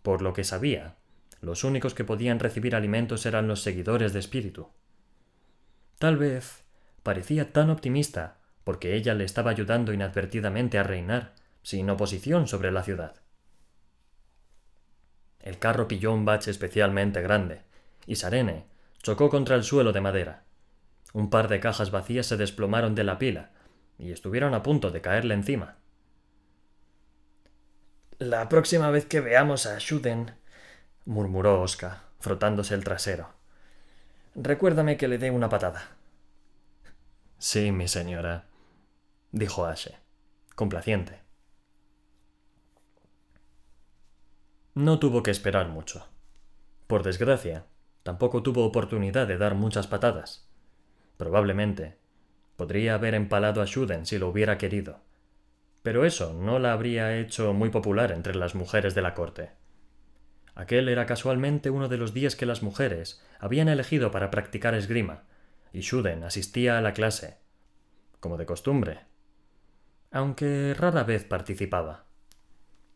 Por 0.01 0.21
lo 0.21 0.33
que 0.33 0.43
sabía, 0.43 0.95
los 1.41 1.63
únicos 1.63 1.93
que 1.93 2.03
podían 2.03 2.39
recibir 2.39 2.75
alimentos 2.75 3.25
eran 3.25 3.47
los 3.47 3.61
seguidores 3.61 4.13
de 4.13 4.19
espíritu. 4.19 4.69
Tal 5.97 6.17
vez 6.17 6.63
parecía 7.03 7.51
tan 7.51 7.69
optimista 7.69 8.37
porque 8.63 8.95
ella 8.95 9.13
le 9.13 9.23
estaba 9.23 9.51
ayudando 9.51 9.93
inadvertidamente 9.93 10.77
a 10.77 10.83
reinar, 10.83 11.33
sin 11.63 11.89
oposición 11.89 12.47
sobre 12.47 12.71
la 12.71 12.83
ciudad. 12.83 13.15
El 15.39 15.57
carro 15.57 15.87
pilló 15.87 16.13
un 16.13 16.25
bache 16.25 16.51
especialmente 16.51 17.21
grande, 17.21 17.61
y 18.05 18.15
Sarene 18.15 18.65
chocó 19.01 19.29
contra 19.29 19.55
el 19.55 19.63
suelo 19.63 19.91
de 19.91 20.01
madera. 20.01 20.43
Un 21.13 21.29
par 21.29 21.47
de 21.47 21.59
cajas 21.59 21.91
vacías 21.91 22.25
se 22.25 22.37
desplomaron 22.37 22.95
de 22.95 23.03
la 23.03 23.17
pila, 23.17 23.51
y 23.97 24.11
estuvieron 24.11 24.53
a 24.53 24.63
punto 24.63 24.91
de 24.91 25.01
caerle 25.01 25.33
encima. 25.33 25.77
La 28.19 28.47
próxima 28.49 28.91
vez 28.91 29.05
que 29.05 29.19
veamos 29.19 29.65
a 29.65 29.77
Shuden, 29.79 30.35
murmuró 31.05 31.61
Oscar, 31.61 32.03
frotándose 32.19 32.75
el 32.75 32.83
trasero. 32.83 33.29
Recuérdame 34.35 34.97
que 34.97 35.07
le 35.07 35.17
dé 35.17 35.31
una 35.31 35.49
patada. 35.49 35.97
Sí, 37.37 37.71
mi 37.71 37.87
señora, 37.87 38.45
dijo 39.31 39.65
Ashe, 39.65 39.97
complaciente. 40.55 41.19
No 44.75 44.99
tuvo 44.99 45.21
que 45.21 45.31
esperar 45.31 45.67
mucho. 45.67 46.07
Por 46.87 47.03
desgracia, 47.03 47.65
tampoco 48.03 48.43
tuvo 48.43 48.65
oportunidad 48.65 49.27
de 49.27 49.37
dar 49.37 49.55
muchas 49.55 49.87
patadas. 49.87 50.49
Probablemente 51.17 51.97
podría 52.55 52.95
haber 52.95 53.15
empalado 53.15 53.61
a 53.61 53.65
Shuden 53.65 54.05
si 54.05 54.17
lo 54.17 54.29
hubiera 54.29 54.57
querido 54.57 55.01
pero 55.83 56.05
eso 56.05 56.33
no 56.33 56.59
la 56.59 56.73
habría 56.73 57.17
hecho 57.17 57.53
muy 57.53 57.69
popular 57.69 58.11
entre 58.11 58.35
las 58.35 58.55
mujeres 58.55 58.93
de 58.93 59.01
la 59.01 59.13
corte. 59.13 59.51
Aquel 60.53 60.89
era 60.89 61.05
casualmente 61.05 61.69
uno 61.69 61.87
de 61.87 61.97
los 61.97 62.13
días 62.13 62.35
que 62.35 62.45
las 62.45 62.61
mujeres 62.61 63.23
habían 63.39 63.67
elegido 63.67 64.11
para 64.11 64.29
practicar 64.29 64.75
esgrima, 64.75 65.23
y 65.73 65.79
Shuden 65.79 66.23
asistía 66.23 66.77
a 66.77 66.81
la 66.81 66.93
clase, 66.93 67.37
como 68.19 68.37
de 68.37 68.45
costumbre, 68.45 68.99
aunque 70.11 70.75
rara 70.77 71.03
vez 71.03 71.23
participaba. 71.23 72.05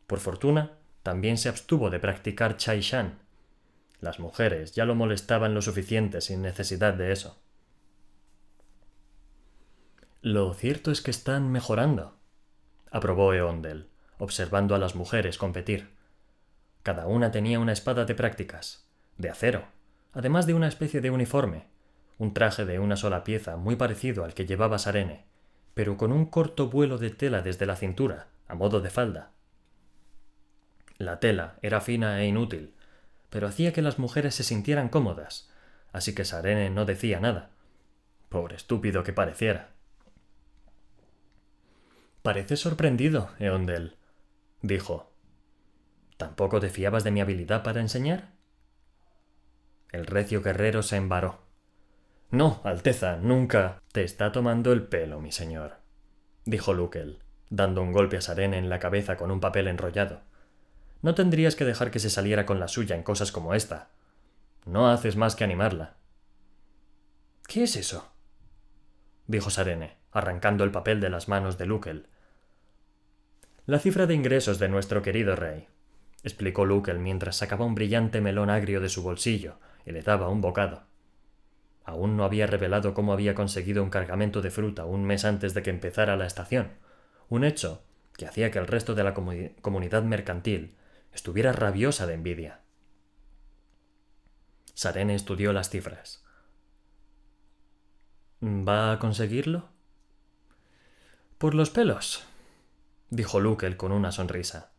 Por 0.05 0.19
fortuna, 0.19 0.73
también 1.01 1.37
se 1.37 1.49
abstuvo 1.49 1.89
de 1.89 1.99
practicar 1.99 2.57
Chai 2.57 2.81
Shan. 2.81 3.19
Las 3.99 4.19
mujeres 4.19 4.73
ya 4.73 4.85
lo 4.85 4.95
molestaban 4.95 5.53
lo 5.53 5.61
suficiente 5.61 6.21
sin 6.21 6.41
necesidad 6.41 6.93
de 6.93 7.11
eso. 7.11 7.41
Lo 10.21 10.53
cierto 10.53 10.91
es 10.91 11.01
que 11.01 11.11
están 11.11 11.51
mejorando, 11.51 12.17
aprobó 12.91 13.33
Eondel, 13.33 13.89
observando 14.17 14.75
a 14.75 14.79
las 14.79 14.95
mujeres 14.95 15.37
competir. 15.37 15.89
Cada 16.83 17.07
una 17.07 17.31
tenía 17.31 17.59
una 17.59 17.73
espada 17.73 18.05
de 18.05 18.15
prácticas, 18.15 18.87
de 19.17 19.29
acero, 19.29 19.67
además 20.13 20.47
de 20.47 20.53
una 20.53 20.67
especie 20.67 21.01
de 21.01 21.11
uniforme, 21.11 21.67
un 22.17 22.33
traje 22.33 22.65
de 22.65 22.79
una 22.79 22.95
sola 22.95 23.23
pieza 23.23 23.57
muy 23.57 23.75
parecido 23.75 24.23
al 24.23 24.33
que 24.33 24.45
llevaba 24.45 24.79
Sarene, 24.79 25.25
pero 25.73 25.97
con 25.97 26.11
un 26.11 26.25
corto 26.25 26.69
vuelo 26.69 26.97
de 26.97 27.09
tela 27.09 27.41
desde 27.41 27.65
la 27.65 27.75
cintura, 27.75 28.27
a 28.47 28.55
modo 28.55 28.81
de 28.81 28.89
falda. 28.89 29.31
La 30.97 31.19
tela 31.19 31.57
era 31.61 31.81
fina 31.81 32.21
e 32.21 32.27
inútil, 32.27 32.74
pero 33.35 33.49
hacía 33.49 33.73
que 33.73 33.81
las 33.81 33.99
mujeres 33.99 34.33
se 34.33 34.43
sintieran 34.45 34.87
cómodas, 34.87 35.51
así 35.91 36.15
que 36.15 36.23
Sarene 36.23 36.69
no 36.69 36.85
decía 36.85 37.19
nada. 37.19 37.49
Pobre 38.29 38.55
estúpido 38.55 39.03
que 39.03 39.11
pareciera. 39.11 39.73
Parece 42.21 42.55
sorprendido, 42.55 43.31
Eondel, 43.39 43.97
dijo. 44.61 45.11
¿Tampoco 46.15 46.61
te 46.61 46.69
fiabas 46.69 47.03
de 47.03 47.11
mi 47.11 47.19
habilidad 47.19 47.61
para 47.61 47.81
enseñar? 47.81 48.31
El 49.91 50.05
recio 50.05 50.41
guerrero 50.41 50.81
se 50.81 50.95
embaró. 50.95 51.41
No, 52.31 52.61
Alteza, 52.63 53.17
nunca. 53.17 53.81
Te 53.91 54.05
está 54.05 54.31
tomando 54.31 54.71
el 54.71 54.83
pelo, 54.83 55.19
mi 55.19 55.33
señor, 55.33 55.79
dijo 56.45 56.73
Lukel, 56.73 57.19
dando 57.49 57.81
un 57.81 57.91
golpe 57.91 58.15
a 58.15 58.21
Sarene 58.21 58.59
en 58.59 58.69
la 58.69 58.79
cabeza 58.79 59.17
con 59.17 59.29
un 59.29 59.41
papel 59.41 59.67
enrollado. 59.67 60.21
No 61.05 61.13
tendrías 61.13 61.55
que 61.55 61.65
dejar 61.65 61.91
que 61.91 61.99
se 61.99 62.09
saliera 62.09 62.47
con 62.47 62.59
la 62.59 62.67
suya 62.67 62.95
en 62.95 63.03
cosas 63.03 63.31
como 63.31 63.53
esta. 63.53 63.89
No 64.65 64.89
haces 64.89 65.15
más 65.15 65.35
que 65.35 65.43
animarla. 65.43 65.97
¿Qué 67.47 67.61
es 67.61 67.75
eso? 67.75 68.11
dijo 69.27 69.51
Sarene, 69.51 69.97
arrancando 70.11 70.63
el 70.63 70.71
papel 70.71 70.99
de 70.99 71.11
las 71.11 71.27
manos 71.27 71.59
de 71.59 71.67
Lukel. 71.67 72.07
La 73.67 73.77
cifra 73.77 74.07
de 74.07 74.15
ingresos 74.15 74.57
de 74.57 74.67
nuestro 74.67 75.03
querido 75.03 75.35
rey, 75.35 75.67
explicó 76.23 76.65
Lukel 76.65 76.97
mientras 76.97 77.35
sacaba 77.35 77.65
un 77.65 77.75
brillante 77.75 78.19
melón 78.19 78.49
agrio 78.49 78.81
de 78.81 78.89
su 78.89 79.03
bolsillo 79.03 79.59
y 79.85 79.91
le 79.91 80.01
daba 80.01 80.29
un 80.29 80.41
bocado. 80.41 80.85
Aún 81.83 82.17
no 82.17 82.23
había 82.23 82.47
revelado 82.47 82.95
cómo 82.95 83.13
había 83.13 83.35
conseguido 83.35 83.83
un 83.83 83.91
cargamento 83.91 84.41
de 84.41 84.49
fruta 84.49 84.85
un 84.85 85.03
mes 85.03 85.23
antes 85.23 85.53
de 85.53 85.61
que 85.61 85.69
empezara 85.69 86.17
la 86.17 86.25
estación, 86.25 86.71
un 87.29 87.43
hecho 87.43 87.83
que 88.17 88.25
hacía 88.25 88.49
que 88.49 88.57
el 88.57 88.65
resto 88.65 88.95
de 88.95 89.03
la 89.03 89.13
comunidad 89.13 90.01
mercantil 90.01 90.73
estuviera 91.15 91.53
rabiosa 91.53 92.05
de 92.05 92.13
envidia. 92.13 92.59
Sarene 94.73 95.15
estudió 95.15 95.53
las 95.53 95.69
cifras. 95.69 96.23
¿Va 98.43 98.91
a 98.91 98.99
conseguirlo? 98.99 99.69
Por 101.37 101.55
los 101.55 101.69
pelos, 101.69 102.25
dijo 103.09 103.39
Lukel 103.39 103.77
con 103.77 103.93
una 103.93 104.11
sonrisa. 104.11 104.73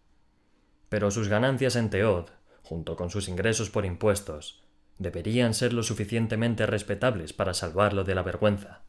Pero 0.90 1.11
sus 1.11 1.29
ganancias 1.29 1.75
en 1.75 1.88
Teod, 1.90 2.29
junto 2.62 2.96
con 2.96 3.11
sus 3.11 3.29
ingresos 3.29 3.70
por 3.70 3.87
impuestos, 3.87 4.62
deberían 4.99 5.55
ser 5.55 5.72
lo 5.72 5.83
suficientemente 5.83 6.66
respetables 6.66 7.33
para 7.33 7.55
salvarlo 7.55 8.05
de 8.05 8.14
la 8.14 8.22
vergüenza. 8.22 8.83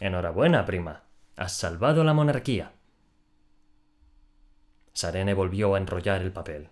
Enhorabuena, 0.00 0.64
prima. 0.64 1.04
Has 1.36 1.52
salvado 1.52 2.04
la 2.04 2.14
monarquía. 2.14 2.72
Sarene 4.92 5.34
volvió 5.34 5.74
a 5.74 5.78
enrollar 5.78 6.22
el 6.22 6.32
papel. 6.32 6.68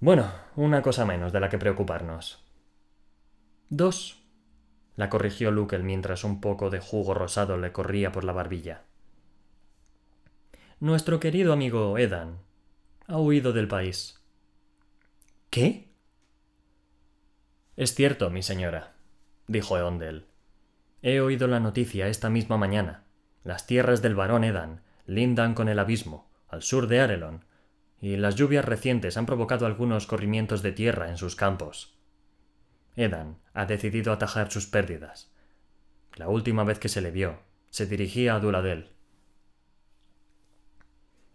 Bueno, 0.00 0.30
una 0.56 0.82
cosa 0.82 1.04
menos 1.04 1.32
de 1.32 1.40
la 1.40 1.48
que 1.48 1.58
preocuparnos. 1.58 2.44
Dos, 3.68 4.22
la 4.96 5.10
corrigió 5.10 5.50
Lukel 5.50 5.82
mientras 5.82 6.24
un 6.24 6.40
poco 6.40 6.70
de 6.70 6.80
jugo 6.80 7.14
rosado 7.14 7.56
le 7.56 7.72
corría 7.72 8.12
por 8.12 8.24
la 8.24 8.32
barbilla. 8.32 8.84
Nuestro 10.80 11.20
querido 11.20 11.52
amigo 11.52 11.96
Edan 11.98 12.38
ha 13.06 13.18
huido 13.18 13.52
del 13.52 13.68
país. 13.68 14.20
¿Qué? 15.50 15.88
Es 17.76 17.94
cierto, 17.94 18.30
mi 18.30 18.42
señora, 18.42 18.94
dijo 19.48 19.78
Eondel. 19.78 20.26
He 21.02 21.20
oído 21.20 21.46
la 21.46 21.60
noticia 21.60 22.08
esta 22.08 22.30
misma 22.30 22.56
mañana. 22.56 23.04
Las 23.44 23.66
tierras 23.66 24.02
del 24.02 24.14
barón 24.14 24.44
Edan 24.44 24.82
lindan 25.06 25.54
con 25.54 25.68
el 25.68 25.78
abismo, 25.78 26.30
al 26.48 26.62
sur 26.62 26.86
de 26.86 27.00
Arelon, 27.00 27.44
y 28.00 28.16
las 28.16 28.34
lluvias 28.34 28.64
recientes 28.64 29.16
han 29.16 29.26
provocado 29.26 29.66
algunos 29.66 30.06
corrimientos 30.06 30.62
de 30.62 30.72
tierra 30.72 31.08
en 31.08 31.16
sus 31.16 31.34
campos. 31.34 31.96
Edan 32.94 33.38
ha 33.54 33.66
decidido 33.66 34.12
atajar 34.12 34.50
sus 34.50 34.66
pérdidas. 34.66 35.32
La 36.14 36.28
última 36.28 36.64
vez 36.64 36.78
que 36.78 36.88
se 36.88 37.00
le 37.00 37.10
vio, 37.10 37.40
se 37.70 37.86
dirigía 37.86 38.34
a 38.34 38.40
Duladel. 38.40 38.90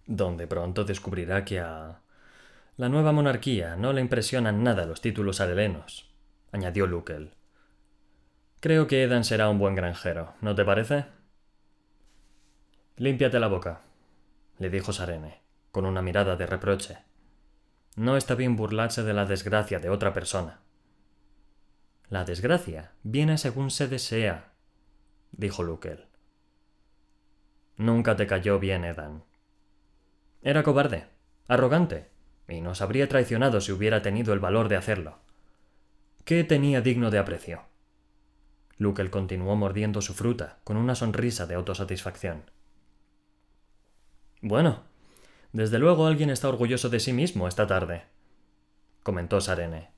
Donde 0.08 0.48
pronto 0.48 0.84
descubrirá 0.84 1.46
que 1.46 1.60
a 1.60 2.02
la 2.78 2.90
nueva 2.90 3.12
monarquía 3.12 3.76
no 3.76 3.94
le 3.94 4.02
impresionan 4.02 4.64
nada 4.64 4.86
los 4.86 5.02
títulos 5.02 5.40
arelenos, 5.40 6.12
añadió 6.52 6.88
Lukel. 6.88 7.36
Creo 8.60 8.88
que 8.88 9.04
Edan 9.04 9.24
será 9.24 9.50
un 9.50 9.60
buen 9.60 9.76
granjero, 9.76 10.34
¿no 10.42 10.56
te 10.56 10.66
parece? 10.66 11.06
Límpiate 13.02 13.40
la 13.40 13.48
boca, 13.48 13.82
le 14.60 14.70
dijo 14.70 14.94
Sarene, 14.94 15.42
con 15.72 15.88
una 15.88 16.04
mirada 16.04 16.36
de 16.36 16.46
reproche. 16.46 17.00
No 17.96 18.16
está 18.16 18.36
bien 18.36 18.56
burlarse 18.56 19.02
de 19.02 19.12
la 19.12 19.26
desgracia 19.26 19.80
de 19.80 19.90
otra 19.90 20.14
persona. 20.14 20.60
La 22.10 22.26
desgracia 22.26 22.92
viene 23.02 23.40
según 23.40 23.72
se 23.72 23.88
desea, 23.88 24.54
dijo 25.32 25.64
Lukel. 25.64 26.10
Nunca 27.76 28.16
te 28.16 28.28
cayó 28.28 28.60
bien, 28.60 28.86
Edan. 28.86 29.24
Era 30.44 30.62
cobarde, 30.62 31.08
arrogante, 31.48 32.12
y 32.48 32.62
nos 32.62 32.84
habría 32.84 33.10
traicionado 33.10 33.62
si 33.62 33.72
hubiera 33.72 34.04
tenido 34.04 34.32
el 34.32 34.40
valor 34.40 34.70
de 34.70 34.76
hacerlo. 34.76 35.18
¿Qué 36.24 36.44
tenía 36.44 36.82
digno 36.82 37.10
de 37.10 37.18
aprecio? 37.18 37.64
Lukel 38.78 39.10
continuó 39.10 39.56
mordiendo 39.56 40.04
su 40.04 40.14
fruta 40.14 40.60
con 40.64 40.78
una 40.78 40.94
sonrisa 40.94 41.48
de 41.48 41.56
autosatisfacción. 41.56 42.44
Bueno, 44.42 44.84
desde 45.54 45.78
luego 45.78 46.08
alguien 46.08 46.32
está 46.32 46.50
orgulloso 46.50 46.90
de 46.90 47.00
sí 47.00 47.14
mismo 47.14 47.48
esta 47.48 47.68
tarde, 47.68 48.06
comentó 49.04 49.40
Sarene. 49.40 49.92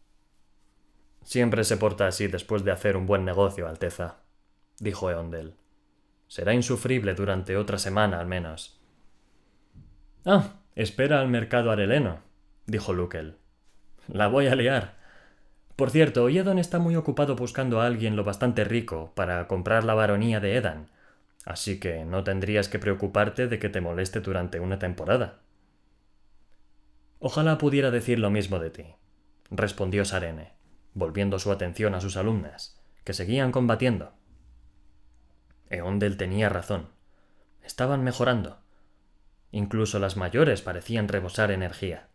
Siempre 1.23 1.63
se 1.63 1.77
porta 1.77 2.07
así 2.07 2.27
después 2.27 2.65
de 2.65 2.71
hacer 2.71 2.97
un 2.97 3.05
buen 3.05 3.23
negocio, 3.23 3.67
Alteza, 3.67 4.17
dijo 4.79 5.09
Eondel. 5.09 5.55
Será 6.27 6.53
insufrible 6.53 7.13
durante 7.13 7.55
otra 7.55 7.77
semana 7.77 8.19
al 8.19 8.27
menos. 8.27 8.81
Ah, 10.25 10.55
espera 10.75 11.21
al 11.21 11.29
mercado 11.29 11.71
areleno, 11.71 12.19
dijo 12.65 12.91
Lukel. 12.91 13.37
La 14.07 14.27
voy 14.27 14.47
a 14.47 14.55
liar. 14.55 14.95
Por 15.77 15.89
cierto, 15.89 16.27
Edan 16.27 16.59
está 16.59 16.79
muy 16.79 16.97
ocupado 16.97 17.35
buscando 17.37 17.79
a 17.79 17.85
alguien 17.85 18.17
lo 18.17 18.25
bastante 18.25 18.65
rico 18.65 19.13
para 19.15 19.47
comprar 19.47 19.85
la 19.85 19.93
baronía 19.93 20.41
de 20.41 20.57
Edan, 20.57 20.89
así 21.45 21.79
que 21.79 22.05
no 22.05 22.23
tendrías 22.23 22.69
que 22.69 22.79
preocuparte 22.79 23.47
de 23.47 23.59
que 23.59 23.69
te 23.69 23.81
moleste 23.81 24.21
durante 24.21 24.59
una 24.59 24.79
temporada. 24.79 25.41
Ojalá 27.19 27.57
pudiera 27.57 27.91
decir 27.91 28.19
lo 28.19 28.29
mismo 28.29 28.59
de 28.59 28.69
ti, 28.69 28.95
respondió 29.49 30.05
Sarene, 30.05 30.53
volviendo 30.93 31.39
su 31.39 31.51
atención 31.51 31.95
a 31.95 32.01
sus 32.01 32.17
alumnas, 32.17 32.81
que 33.03 33.13
seguían 33.13 33.51
combatiendo. 33.51 34.13
Eondel 35.69 36.17
tenía 36.17 36.49
razón. 36.49 36.89
Estaban 37.63 38.03
mejorando. 38.03 38.61
Incluso 39.51 39.99
las 39.99 40.17
mayores 40.17 40.61
parecían 40.61 41.07
rebosar 41.07 41.51
energía. 41.51 42.09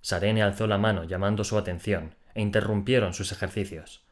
Sarene 0.00 0.42
alzó 0.42 0.66
la 0.66 0.78
mano 0.78 1.04
llamando 1.04 1.44
su 1.44 1.58
atención 1.58 2.14
e 2.34 2.40
interrumpieron 2.40 3.14
sus 3.14 3.32
ejercicios. 3.32 4.06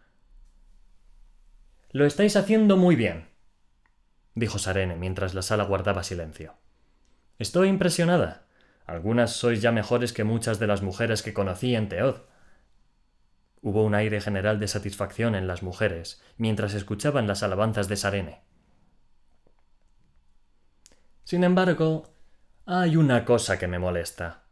Lo 1.90 2.04
estáis 2.04 2.36
haciendo 2.36 2.76
muy 2.76 2.96
bien, 2.96 3.28
dijo 4.36 4.58
Sarene 4.60 4.94
mientras 4.94 5.34
la 5.34 5.42
sala 5.42 5.64
guardaba 5.64 6.04
silencio. 6.04 6.54
Estoy 7.38 7.68
impresionada. 7.68 8.46
Algunas 8.86 9.32
sois 9.32 9.60
ya 9.60 9.72
mejores 9.72 10.12
que 10.12 10.22
muchas 10.22 10.60
de 10.60 10.68
las 10.68 10.82
mujeres 10.82 11.22
que 11.22 11.34
conocí 11.34 11.74
en 11.74 11.88
Teod. 11.88 12.20
Hubo 13.62 13.82
un 13.82 13.96
aire 13.96 14.20
general 14.20 14.60
de 14.60 14.68
satisfacción 14.68 15.34
en 15.34 15.48
las 15.48 15.64
mujeres 15.64 16.22
mientras 16.36 16.74
escuchaban 16.74 17.26
las 17.26 17.42
alabanzas 17.42 17.88
de 17.88 17.96
Sarene. 17.96 18.42
Sin 21.24 21.42
embargo, 21.42 22.14
hay 22.66 22.96
una 22.96 23.24
cosa 23.24 23.58
que 23.58 23.66
me 23.66 23.80
molesta, 23.80 24.44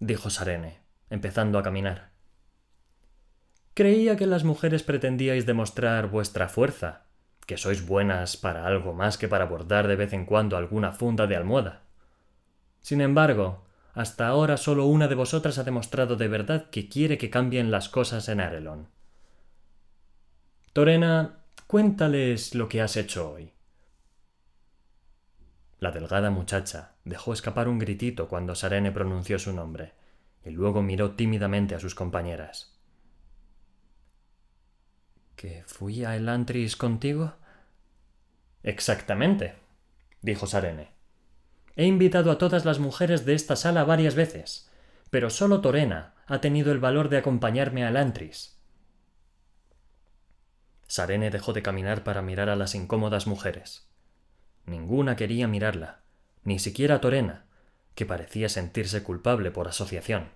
dijo 0.00 0.28
Sarene, 0.28 0.80
empezando 1.08 1.58
a 1.58 1.62
caminar. 1.62 2.10
Creía 3.74 4.16
que 4.16 4.26
las 4.26 4.44
mujeres 4.44 4.82
pretendíais 4.82 5.46
demostrar 5.46 6.08
vuestra 6.08 6.48
fuerza, 6.48 7.03
que 7.44 7.56
sois 7.56 7.86
buenas 7.86 8.36
para 8.36 8.66
algo 8.66 8.92
más 8.92 9.18
que 9.18 9.28
para 9.28 9.46
bordar 9.46 9.88
de 9.88 9.96
vez 9.96 10.12
en 10.12 10.24
cuando 10.24 10.56
alguna 10.56 10.92
funda 10.92 11.26
de 11.26 11.36
almohada. 11.36 11.82
Sin 12.80 13.00
embargo, 13.00 13.64
hasta 13.94 14.26
ahora 14.26 14.56
solo 14.56 14.86
una 14.86 15.08
de 15.08 15.14
vosotras 15.14 15.58
ha 15.58 15.64
demostrado 15.64 16.16
de 16.16 16.28
verdad 16.28 16.70
que 16.70 16.88
quiere 16.88 17.16
que 17.16 17.30
cambien 17.30 17.70
las 17.70 17.88
cosas 17.88 18.28
en 18.28 18.40
Arelon. 18.40 18.88
Torena, 20.72 21.38
cuéntales 21.66 22.54
lo 22.54 22.68
que 22.68 22.82
has 22.82 22.96
hecho 22.96 23.30
hoy. 23.30 23.52
La 25.78 25.92
delgada 25.92 26.30
muchacha 26.30 26.94
dejó 27.04 27.32
escapar 27.32 27.68
un 27.68 27.78
gritito 27.78 28.28
cuando 28.28 28.54
Sarene 28.54 28.90
pronunció 28.90 29.38
su 29.38 29.52
nombre, 29.52 29.92
y 30.44 30.50
luego 30.50 30.82
miró 30.82 31.12
tímidamente 31.12 31.74
a 31.74 31.80
sus 31.80 31.94
compañeras. 31.94 32.73
¿Que 35.36 35.62
fui 35.66 36.04
a 36.04 36.16
Elantris 36.16 36.76
contigo? 36.76 37.34
Exactamente, 38.62 39.54
dijo 40.22 40.46
Sarene. 40.46 40.90
He 41.76 41.86
invitado 41.86 42.30
a 42.30 42.38
todas 42.38 42.64
las 42.64 42.78
mujeres 42.78 43.26
de 43.26 43.34
esta 43.34 43.56
sala 43.56 43.84
varias 43.84 44.14
veces, 44.14 44.70
pero 45.10 45.28
solo 45.30 45.60
Torena 45.60 46.14
ha 46.26 46.40
tenido 46.40 46.72
el 46.72 46.78
valor 46.78 47.08
de 47.08 47.18
acompañarme 47.18 47.84
a 47.84 47.88
Elantris. 47.88 48.56
Sarene 50.86 51.30
dejó 51.30 51.52
de 51.52 51.62
caminar 51.62 52.04
para 52.04 52.22
mirar 52.22 52.48
a 52.48 52.56
las 52.56 52.74
incómodas 52.74 53.26
mujeres. 53.26 53.88
Ninguna 54.66 55.16
quería 55.16 55.48
mirarla, 55.48 56.02
ni 56.44 56.58
siquiera 56.58 57.00
Torena, 57.00 57.46
que 57.94 58.06
parecía 58.06 58.48
sentirse 58.48 59.02
culpable 59.02 59.50
por 59.50 59.68
asociación. 59.68 60.30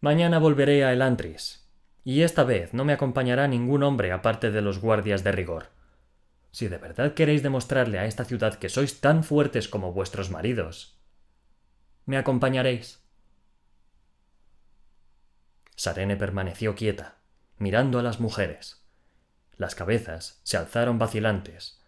Mañana 0.00 0.38
volveré 0.38 0.84
a 0.84 0.92
Elantris, 0.92 1.67
y 2.08 2.22
esta 2.22 2.42
vez 2.42 2.72
no 2.72 2.86
me 2.86 2.94
acompañará 2.94 3.48
ningún 3.48 3.82
hombre 3.82 4.12
aparte 4.12 4.50
de 4.50 4.62
los 4.62 4.80
guardias 4.80 5.24
de 5.24 5.30
rigor. 5.30 5.66
si 6.52 6.66
de 6.66 6.78
verdad 6.78 7.12
queréis 7.12 7.42
demostrarle 7.42 7.98
a 7.98 8.06
esta 8.06 8.24
ciudad 8.24 8.54
que 8.54 8.70
sois 8.70 9.02
tan 9.02 9.24
fuertes 9.24 9.68
como 9.68 9.92
vuestros 9.92 10.30
maridos, 10.30 10.98
¿me 12.06 12.16
acompañaréis? 12.16 13.02
Sarene 15.76 16.16
permaneció 16.16 16.74
quieta, 16.74 17.18
mirando 17.58 17.98
a 17.98 18.02
las 18.02 18.20
mujeres. 18.20 18.82
Las 19.58 19.74
cabezas 19.74 20.40
se 20.44 20.56
alzaron 20.56 20.98
vacilantes, 20.98 21.78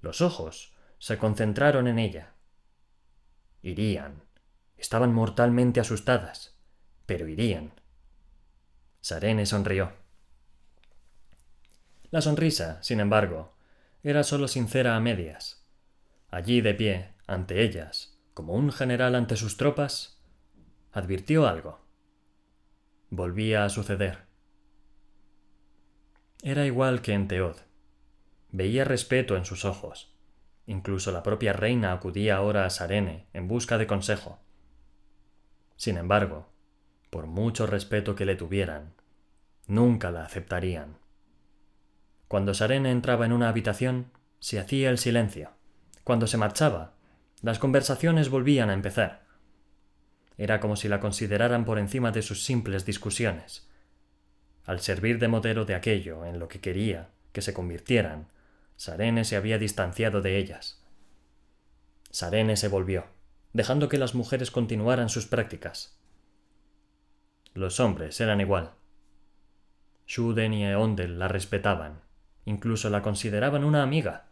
los 0.00 0.20
ojos 0.22 0.74
se 0.98 1.18
concentraron 1.18 1.86
en 1.86 2.00
ella. 2.00 2.34
Irían. 3.62 4.24
Estaban 4.76 5.14
mortalmente 5.14 5.78
asustadas, 5.78 6.58
pero 7.06 7.28
irían. 7.28 7.77
Sarene 9.08 9.46
sonrió. 9.46 9.94
La 12.10 12.20
sonrisa, 12.20 12.78
sin 12.82 13.00
embargo, 13.00 13.54
era 14.02 14.22
sólo 14.22 14.48
sincera 14.48 14.96
a 14.96 15.00
medias. 15.00 15.66
Allí 16.28 16.60
de 16.60 16.74
pie, 16.74 17.14
ante 17.26 17.62
ellas, 17.62 18.20
como 18.34 18.52
un 18.52 18.70
general 18.70 19.14
ante 19.14 19.36
sus 19.36 19.56
tropas, 19.56 20.22
advirtió 20.92 21.48
algo. 21.48 21.80
Volvía 23.08 23.64
a 23.64 23.70
suceder. 23.70 24.26
Era 26.42 26.66
igual 26.66 27.00
que 27.00 27.14
en 27.14 27.28
Teod. 27.28 27.56
Veía 28.50 28.84
respeto 28.84 29.38
en 29.38 29.46
sus 29.46 29.64
ojos. 29.64 30.14
Incluso 30.66 31.12
la 31.12 31.22
propia 31.22 31.54
reina 31.54 31.94
acudía 31.94 32.36
ahora 32.36 32.66
a 32.66 32.68
Sarene 32.68 33.26
en 33.32 33.48
busca 33.48 33.78
de 33.78 33.86
consejo. 33.86 34.38
Sin 35.76 35.96
embargo, 35.96 36.52
por 37.08 37.26
mucho 37.26 37.66
respeto 37.66 38.14
que 38.14 38.26
le 38.26 38.36
tuvieran, 38.36 38.97
nunca 39.68 40.10
la 40.10 40.24
aceptarían. 40.24 40.96
Cuando 42.26 42.52
Sarene 42.54 42.90
entraba 42.90 43.24
en 43.26 43.32
una 43.32 43.48
habitación, 43.48 44.10
se 44.40 44.58
hacía 44.58 44.90
el 44.90 44.98
silencio. 44.98 45.52
Cuando 46.04 46.26
se 46.26 46.36
marchaba, 46.36 46.94
las 47.42 47.58
conversaciones 47.58 48.30
volvían 48.30 48.70
a 48.70 48.74
empezar. 48.74 49.22
Era 50.36 50.60
como 50.60 50.76
si 50.76 50.88
la 50.88 51.00
consideraran 51.00 51.64
por 51.64 51.78
encima 51.78 52.10
de 52.10 52.22
sus 52.22 52.44
simples 52.44 52.84
discusiones. 52.84 53.68
Al 54.64 54.80
servir 54.80 55.18
de 55.18 55.28
modelo 55.28 55.64
de 55.64 55.74
aquello 55.74 56.24
en 56.24 56.38
lo 56.38 56.48
que 56.48 56.60
quería 56.60 57.10
que 57.32 57.42
se 57.42 57.54
convirtieran, 57.54 58.28
Sarene 58.76 59.24
se 59.24 59.36
había 59.36 59.58
distanciado 59.58 60.20
de 60.20 60.38
ellas. 60.38 60.84
Sarene 62.10 62.56
se 62.56 62.68
volvió, 62.68 63.06
dejando 63.52 63.88
que 63.88 63.98
las 63.98 64.14
mujeres 64.14 64.50
continuaran 64.50 65.08
sus 65.08 65.26
prácticas. 65.26 65.98
Los 67.54 67.80
hombres 67.80 68.20
eran 68.20 68.40
igual. 68.40 68.77
Shuden 70.08 70.54
y 70.54 70.64
Eondel 70.64 71.18
la 71.18 71.28
respetaban, 71.28 72.00
incluso 72.46 72.88
la 72.88 73.02
consideraban 73.02 73.62
una 73.62 73.82
amiga, 73.82 74.24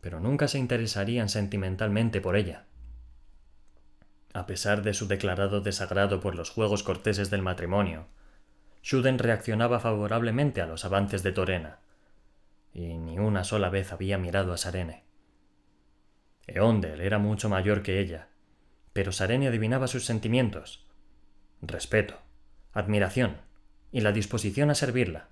pero 0.00 0.18
nunca 0.18 0.48
se 0.48 0.58
interesarían 0.58 1.28
sentimentalmente 1.28 2.20
por 2.20 2.34
ella. 2.34 2.64
A 4.34 4.44
pesar 4.46 4.82
de 4.82 4.92
su 4.92 5.06
declarado 5.06 5.60
desagrado 5.60 6.18
por 6.18 6.34
los 6.34 6.50
juegos 6.50 6.82
corteses 6.82 7.30
del 7.30 7.42
matrimonio, 7.42 8.08
Shuden 8.82 9.20
reaccionaba 9.20 9.78
favorablemente 9.78 10.60
a 10.60 10.66
los 10.66 10.84
avances 10.84 11.22
de 11.22 11.30
Torena, 11.30 11.78
y 12.74 12.98
ni 12.98 13.20
una 13.20 13.44
sola 13.44 13.70
vez 13.70 13.92
había 13.92 14.18
mirado 14.18 14.52
a 14.52 14.56
Sarene. 14.56 15.04
Eondel 16.48 17.00
era 17.02 17.20
mucho 17.20 17.48
mayor 17.48 17.84
que 17.84 18.00
ella, 18.00 18.30
pero 18.92 19.12
Sarene 19.12 19.46
adivinaba 19.46 19.86
sus 19.86 20.04
sentimientos, 20.04 20.88
respeto, 21.60 22.18
admiración 22.72 23.51
y 23.92 24.00
la 24.00 24.10
disposición 24.12 24.70
a 24.70 24.74
servirla. 24.74 25.28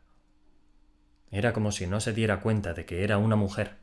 Era 1.31 1.53
como 1.53 1.73
si 1.73 1.87
no 1.87 2.01
se 2.01 2.13
diera 2.13 2.41
cuenta 2.41 2.75
de 2.75 2.85
que 2.85 3.03
era 3.03 3.19
una 3.19 3.37
mujer. 3.37 3.79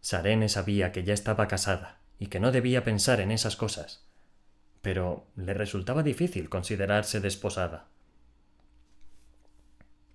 Sarene 0.00 0.48
sabía 0.48 0.92
que 0.92 1.04
ya 1.04 1.14
estaba 1.14 1.48
casada 1.48 2.00
y 2.18 2.26
que 2.26 2.40
no 2.40 2.52
debía 2.52 2.84
pensar 2.84 3.20
en 3.20 3.30
esas 3.30 3.56
cosas, 3.56 4.06
pero 4.82 5.26
le 5.36 5.54
resultaba 5.54 6.02
difícil 6.02 6.48
considerarse 6.48 7.20
desposada. 7.20 7.86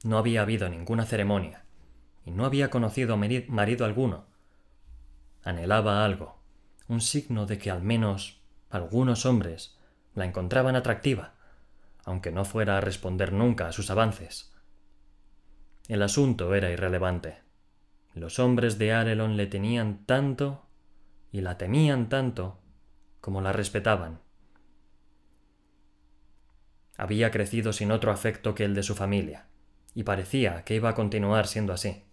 No 0.03 0.17
había 0.17 0.41
habido 0.41 0.69
ninguna 0.69 1.05
ceremonia, 1.05 1.63
y 2.25 2.32
no 2.32 2.45
había 2.45 2.69
conocido 2.69 3.17
marido 3.17 3.86
alguno. 3.86 4.27
Anhelaba 5.43 6.05
algo, 6.05 6.39
un 6.88 7.01
signo 7.01 7.45
de 7.45 7.58
que 7.58 7.71
al 7.71 7.82
menos 7.82 8.41
algunos 8.69 9.25
hombres 9.25 9.77
la 10.13 10.25
encontraban 10.25 10.75
atractiva, 10.75 11.34
aunque 12.10 12.32
no 12.32 12.43
fuera 12.43 12.78
a 12.78 12.82
responder 12.82 13.32
nunca 13.32 13.67
a 13.67 13.72
sus 13.72 13.91
avances. 13.91 14.52
El 15.88 16.02
asunto 16.02 16.56
era 16.56 16.72
irrelevante. 16.72 17.38
Los 18.15 18.39
hombres 18.39 18.80
de 18.80 18.93
Arelon 18.93 19.38
le 19.38 19.45
tenían 19.45 20.06
tanto 20.08 20.65
y 21.32 21.41
la 21.41 21.60
temían 21.60 22.10
tanto 22.10 22.60
como 23.22 23.41
la 23.41 23.54
respetaban. 23.54 24.22
Había 26.98 27.30
crecido 27.30 27.74
sin 27.74 27.91
otro 27.91 28.12
afecto 28.12 28.56
que 28.56 28.65
el 28.65 28.74
de 28.74 28.82
su 28.82 28.95
familia, 28.95 29.45
y 29.93 30.02
parecía 30.02 30.63
que 30.63 30.74
iba 30.74 30.89
a 30.89 30.95
continuar 30.95 31.45
siendo 31.45 31.74
así. 31.74 32.06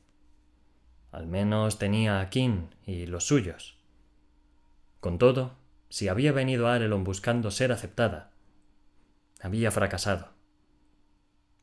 Al 1.11 1.27
menos 1.27 1.79
tenía 1.79 2.21
a 2.21 2.29
Kin 2.29 2.75
y 2.85 3.07
los 3.07 3.27
suyos. 3.27 3.79
Con 5.01 5.17
todo, 5.17 5.57
si 5.89 6.09
había 6.09 6.33
venido 6.33 6.69
a 6.69 6.75
Arelon 6.75 7.03
buscando 7.03 7.51
ser 7.51 7.73
aceptada, 7.73 8.36
había 9.47 9.71
fracasado. 9.71 10.35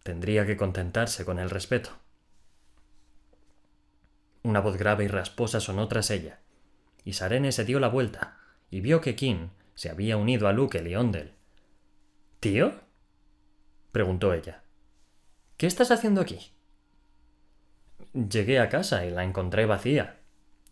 Tendría 0.03 0.45
que 0.45 0.57
contentarse 0.57 1.23
con 1.25 1.39
el 1.39 1.49
respeto. 1.49 1.91
Una 4.41 4.59
voz 4.59 4.77
grave 4.77 5.05
y 5.05 5.07
rasposa 5.07 5.59
sonó 5.59 5.87
tras 5.87 6.09
ella, 6.11 6.39
y 7.03 7.13
Sarene 7.13 7.51
se 7.51 7.65
dio 7.65 7.79
la 7.79 7.87
vuelta 7.87 8.37
y 8.69 8.81
vio 8.81 9.01
que 9.01 9.15
Kin 9.15 9.51
se 9.75 9.89
había 9.89 10.17
unido 10.17 10.47
a 10.47 10.53
Luke 10.53 10.81
y 10.83 10.95
Ondel. 10.95 11.33
¿Tío? 12.39 12.73
preguntó 13.91 14.33
ella. 14.33 14.63
¿Qué 15.57 15.67
estás 15.67 15.91
haciendo 15.91 16.21
aquí? 16.21 16.51
Llegué 18.13 18.59
a 18.59 18.69
casa 18.69 19.05
y 19.05 19.11
la 19.11 19.23
encontré 19.23 19.65
vacía, 19.65 20.19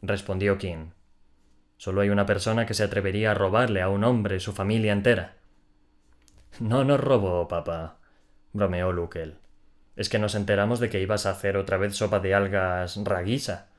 respondió 0.02 0.58
Kin. 0.58 0.93
Solo 1.78 2.02
hay 2.02 2.10
una 2.10 2.26
persona 2.26 2.65
que 2.65 2.74
se 2.74 2.84
atrevería 2.84 3.32
a 3.32 3.36
robarle 3.36 3.82
a 3.82 3.89
un 3.89 4.04
hombre 4.04 4.39
su 4.39 4.54
familia 4.54 4.93
entera. 4.93 5.40
No 6.60 6.84
nos 6.84 7.00
robó, 7.00 7.48
papá, 7.48 7.98
bromeó 8.54 8.92
Lukel. 8.92 9.38
Es 9.96 10.10
que 10.10 10.20
nos 10.20 10.36
enteramos 10.36 10.80
de 10.80 10.90
que 10.90 11.02
ibas 11.02 11.26
a 11.26 11.32
hacer 11.32 11.58
otra 11.58 11.78
vez 11.78 11.96
sopa 11.96 12.20
de 12.20 12.34
algas 12.34 12.98
raguisa. 13.04 13.70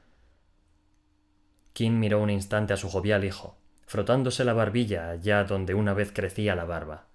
Kim 1.73 1.99
miró 1.99 2.21
un 2.21 2.31
instante 2.31 2.73
a 2.73 2.77
su 2.77 2.89
jovial 2.89 3.25
hijo, 3.25 3.57
frotándose 3.87 4.45
la 4.45 4.53
barbilla 4.53 5.11
allá 5.11 5.45
donde 5.45 5.75
una 5.75 5.95
vez 5.95 6.13
crecía 6.13 6.55
la 6.55 6.65
barba. 6.65 7.07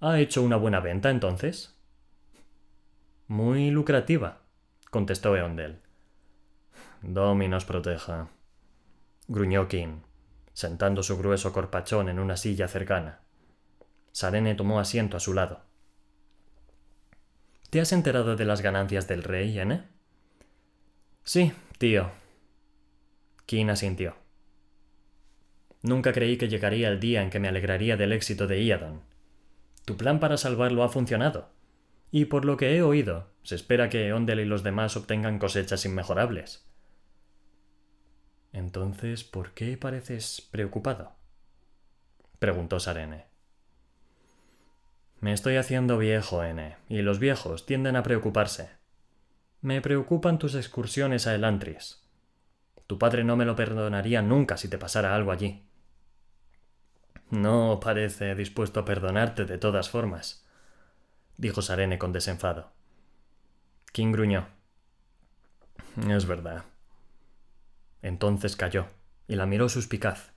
¿Ha 0.00 0.18
hecho 0.18 0.42
una 0.42 0.56
buena 0.56 0.80
venta 0.80 1.10
entonces? 1.10 1.76
Muy 3.28 3.70
lucrativa, 3.70 4.42
contestó 4.90 5.36
Eondel. 5.36 5.80
Domi 7.02 7.48
nos 7.48 7.64
proteja, 7.64 8.28
gruñó 9.28 9.68
Kim, 9.68 10.02
sentando 10.52 11.02
su 11.02 11.16
grueso 11.16 11.52
corpachón 11.52 12.08
en 12.08 12.18
una 12.18 12.36
silla 12.36 12.68
cercana. 12.68 13.20
Sarene 14.12 14.54
tomó 14.54 14.78
asiento 14.78 15.16
a 15.16 15.20
su 15.20 15.34
lado. 15.34 15.62
¿Te 17.70 17.80
has 17.80 17.92
enterado 17.92 18.36
de 18.36 18.44
las 18.44 18.60
ganancias 18.60 19.08
del 19.08 19.22
rey, 19.22 19.58
N? 19.58 19.82
Sí, 21.24 21.52
tío. 21.78 22.10
Kin 23.46 23.70
asintió. 23.70 24.14
Nunca 25.82 26.12
creí 26.12 26.36
que 26.36 26.48
llegaría 26.48 26.88
el 26.88 27.00
día 27.00 27.22
en 27.22 27.30
que 27.30 27.40
me 27.40 27.48
alegraría 27.48 27.96
del 27.96 28.12
éxito 28.12 28.46
de 28.46 28.62
Iadon. 28.62 29.02
Tu 29.84 29.96
plan 29.96 30.20
para 30.20 30.36
salvarlo 30.36 30.84
ha 30.84 30.90
funcionado. 30.90 31.50
Y 32.10 32.26
por 32.26 32.44
lo 32.44 32.58
que 32.58 32.76
he 32.76 32.82
oído, 32.82 33.30
se 33.42 33.54
espera 33.54 33.88
que 33.88 34.12
Ondel 34.12 34.40
y 34.40 34.44
los 34.44 34.62
demás 34.62 34.96
obtengan 34.96 35.38
cosechas 35.38 35.84
inmejorables. 35.86 36.68
Entonces, 38.52 39.24
¿por 39.24 39.52
qué 39.52 39.78
pareces 39.78 40.46
preocupado? 40.50 41.14
preguntó 42.38 42.78
Sarene. 42.78 43.31
Me 45.22 45.32
estoy 45.32 45.54
haciendo 45.54 45.98
viejo, 45.98 46.42
N, 46.42 46.76
y 46.88 47.00
los 47.02 47.20
viejos 47.20 47.64
tienden 47.64 47.94
a 47.94 48.02
preocuparse. 48.02 48.70
Me 49.60 49.80
preocupan 49.80 50.40
tus 50.40 50.56
excursiones 50.56 51.28
a 51.28 51.34
Elantris. 51.36 52.02
Tu 52.88 52.98
padre 52.98 53.22
no 53.22 53.36
me 53.36 53.44
lo 53.44 53.54
perdonaría 53.54 54.20
nunca 54.20 54.56
si 54.56 54.66
te 54.66 54.78
pasara 54.78 55.14
algo 55.14 55.30
allí. 55.30 55.64
No 57.30 57.78
parece 57.80 58.34
dispuesto 58.34 58.80
a 58.80 58.84
perdonarte 58.84 59.44
de 59.44 59.58
todas 59.58 59.90
formas, 59.90 60.44
dijo 61.36 61.62
Sarene 61.62 62.00
con 62.00 62.12
desenfado. 62.12 62.72
King 63.92 64.10
gruñó. 64.10 64.48
Es 66.08 66.26
verdad. 66.26 66.64
Entonces 68.02 68.56
calló 68.56 68.88
y 69.28 69.36
la 69.36 69.46
miró 69.46 69.68
suspicaz. 69.68 70.32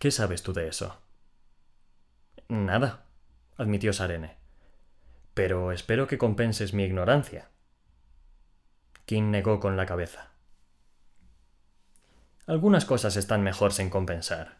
¿Qué 0.00 0.10
sabes 0.10 0.42
tú 0.42 0.52
de 0.52 0.66
eso? 0.66 1.05
Nada, 2.48 3.06
admitió 3.56 3.92
Sarene. 3.92 4.36
Pero 5.34 5.72
espero 5.72 6.06
que 6.06 6.18
compenses 6.18 6.74
mi 6.74 6.84
ignorancia. 6.84 7.50
Kim 9.04 9.30
negó 9.30 9.60
con 9.60 9.76
la 9.76 9.86
cabeza. 9.86 10.30
Algunas 12.46 12.84
cosas 12.84 13.16
están 13.16 13.42
mejor 13.42 13.72
sin 13.72 13.90
compensar. 13.90 14.58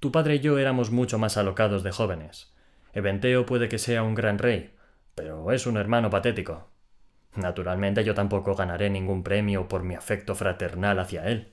Tu 0.00 0.10
padre 0.10 0.36
y 0.36 0.40
yo 0.40 0.58
éramos 0.58 0.90
mucho 0.90 1.18
más 1.18 1.36
alocados 1.36 1.84
de 1.84 1.92
jóvenes. 1.92 2.52
Eventeo 2.92 3.46
puede 3.46 3.68
que 3.68 3.78
sea 3.78 4.02
un 4.02 4.14
gran 4.14 4.38
rey, 4.38 4.74
pero 5.14 5.52
es 5.52 5.66
un 5.66 5.76
hermano 5.76 6.10
patético. 6.10 6.68
Naturalmente 7.36 8.04
yo 8.04 8.14
tampoco 8.14 8.54
ganaré 8.54 8.90
ningún 8.90 9.22
premio 9.22 9.68
por 9.68 9.84
mi 9.84 9.94
afecto 9.94 10.34
fraternal 10.34 10.98
hacia 10.98 11.26
él. 11.26 11.52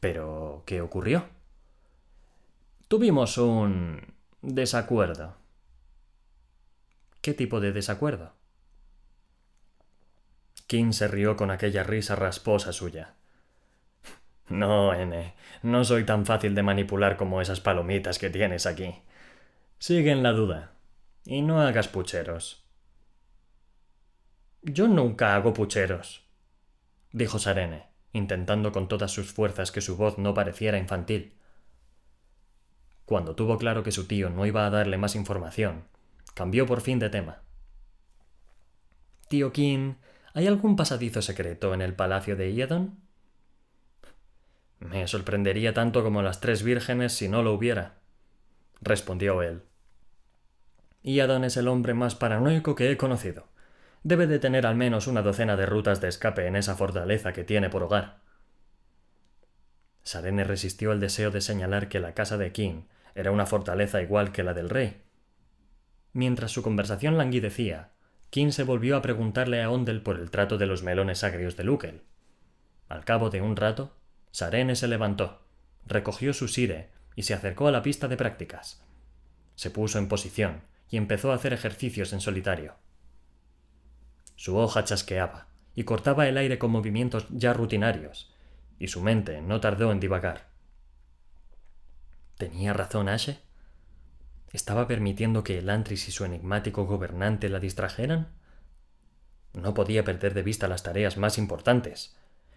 Pero, 0.00 0.62
¿qué 0.66 0.80
ocurrió? 0.80 1.28
Tuvimos 2.90 3.38
un 3.38 4.14
desacuerdo. 4.42 5.36
¿Qué 7.20 7.34
tipo 7.34 7.60
de 7.60 7.70
desacuerdo? 7.70 8.32
King 10.66 10.90
se 10.90 11.06
rió 11.06 11.36
con 11.36 11.52
aquella 11.52 11.84
risa 11.84 12.16
rasposa 12.16 12.72
suya. 12.72 13.14
No, 14.48 14.92
N, 14.92 15.36
no 15.62 15.84
soy 15.84 16.02
tan 16.02 16.26
fácil 16.26 16.56
de 16.56 16.64
manipular 16.64 17.16
como 17.16 17.40
esas 17.40 17.60
palomitas 17.60 18.18
que 18.18 18.28
tienes 18.28 18.66
aquí. 18.66 18.92
Sigue 19.78 20.10
en 20.10 20.24
la 20.24 20.32
duda. 20.32 20.72
Y 21.24 21.42
no 21.42 21.62
hagas 21.62 21.86
pucheros. 21.86 22.66
Yo 24.62 24.88
nunca 24.88 25.36
hago 25.36 25.54
pucheros, 25.54 26.28
dijo 27.12 27.38
Sarene, 27.38 27.86
intentando 28.12 28.72
con 28.72 28.88
todas 28.88 29.12
sus 29.12 29.32
fuerzas 29.32 29.70
que 29.70 29.80
su 29.80 29.96
voz 29.96 30.18
no 30.18 30.34
pareciera 30.34 30.76
infantil. 30.76 31.36
Cuando 33.10 33.34
tuvo 33.34 33.58
claro 33.58 33.82
que 33.82 33.90
su 33.90 34.06
tío 34.06 34.30
no 34.30 34.46
iba 34.46 34.64
a 34.64 34.70
darle 34.70 34.96
más 34.96 35.16
información, 35.16 35.82
cambió 36.34 36.64
por 36.64 36.80
fin 36.80 37.00
de 37.00 37.10
tema. 37.10 37.42
Tío 39.26 39.50
King, 39.52 39.94
¿hay 40.32 40.46
algún 40.46 40.76
pasadizo 40.76 41.20
secreto 41.20 41.74
en 41.74 41.82
el 41.82 41.94
palacio 41.94 42.36
de 42.36 42.52
Iadon? 42.52 43.00
Me 44.78 45.08
sorprendería 45.08 45.74
tanto 45.74 46.04
como 46.04 46.22
las 46.22 46.40
tres 46.40 46.62
vírgenes 46.62 47.12
si 47.12 47.28
no 47.28 47.42
lo 47.42 47.52
hubiera, 47.52 47.96
respondió 48.80 49.42
él. 49.42 49.64
Iadon 51.02 51.42
es 51.42 51.56
el 51.56 51.66
hombre 51.66 51.94
más 51.94 52.14
paranoico 52.14 52.76
que 52.76 52.92
he 52.92 52.96
conocido. 52.96 53.48
Debe 54.04 54.28
de 54.28 54.38
tener 54.38 54.68
al 54.68 54.76
menos 54.76 55.08
una 55.08 55.22
docena 55.22 55.56
de 55.56 55.66
rutas 55.66 56.00
de 56.00 56.06
escape 56.06 56.46
en 56.46 56.54
esa 56.54 56.76
fortaleza 56.76 57.32
que 57.32 57.42
tiene 57.42 57.70
por 57.70 57.82
hogar. 57.82 58.20
Sarene 60.04 60.44
resistió 60.44 60.92
el 60.92 61.00
deseo 61.00 61.32
de 61.32 61.40
señalar 61.40 61.88
que 61.88 61.98
la 61.98 62.14
casa 62.14 62.38
de 62.38 62.52
King 62.52 62.82
era 63.14 63.30
una 63.30 63.46
fortaleza 63.46 64.02
igual 64.02 64.32
que 64.32 64.42
la 64.42 64.54
del 64.54 64.70
rey. 64.70 65.02
Mientras 66.12 66.50
su 66.50 66.62
conversación 66.62 67.16
languidecía, 67.16 67.92
King 68.30 68.50
se 68.50 68.64
volvió 68.64 68.96
a 68.96 69.02
preguntarle 69.02 69.62
a 69.62 69.70
Ondel 69.70 70.02
por 70.02 70.18
el 70.18 70.30
trato 70.30 70.58
de 70.58 70.66
los 70.66 70.82
melones 70.82 71.24
agrios 71.24 71.56
de 71.56 71.64
Lukel. 71.64 72.02
Al 72.88 73.04
cabo 73.04 73.30
de 73.30 73.40
un 73.40 73.56
rato, 73.56 73.96
Sarene 74.30 74.76
se 74.76 74.88
levantó, 74.88 75.42
recogió 75.86 76.32
su 76.32 76.48
sire 76.48 76.90
y 77.16 77.22
se 77.22 77.34
acercó 77.34 77.68
a 77.68 77.72
la 77.72 77.82
pista 77.82 78.08
de 78.08 78.16
prácticas. 78.16 78.84
Se 79.54 79.70
puso 79.70 79.98
en 79.98 80.08
posición 80.08 80.62
y 80.88 80.96
empezó 80.96 81.32
a 81.32 81.34
hacer 81.34 81.52
ejercicios 81.52 82.12
en 82.12 82.20
solitario. 82.20 82.74
Su 84.36 84.56
hoja 84.56 84.84
chasqueaba 84.84 85.48
y 85.74 85.84
cortaba 85.84 86.28
el 86.28 86.36
aire 86.36 86.58
con 86.58 86.70
movimientos 86.70 87.26
ya 87.30 87.52
rutinarios, 87.52 88.34
y 88.78 88.88
su 88.88 89.00
mente 89.02 89.40
no 89.42 89.60
tardó 89.60 89.92
en 89.92 90.00
divagar. 90.00 90.49
¿Tenía 92.40 92.72
razón 92.72 93.10
Ashe? 93.10 93.38
¿Estaba 94.50 94.86
permitiendo 94.88 95.44
que 95.44 95.58
el 95.58 95.68
Antris 95.68 96.08
y 96.08 96.10
su 96.10 96.24
enigmático 96.24 96.86
gobernante 96.86 97.50
la 97.50 97.60
distrajeran? 97.60 98.28
No 99.52 99.74
podía 99.74 100.04
perder 100.04 100.32
de 100.32 100.42
vista 100.42 100.66
las 100.66 100.82
tareas 100.82 101.18
más 101.18 101.36
importantes. 101.36 102.16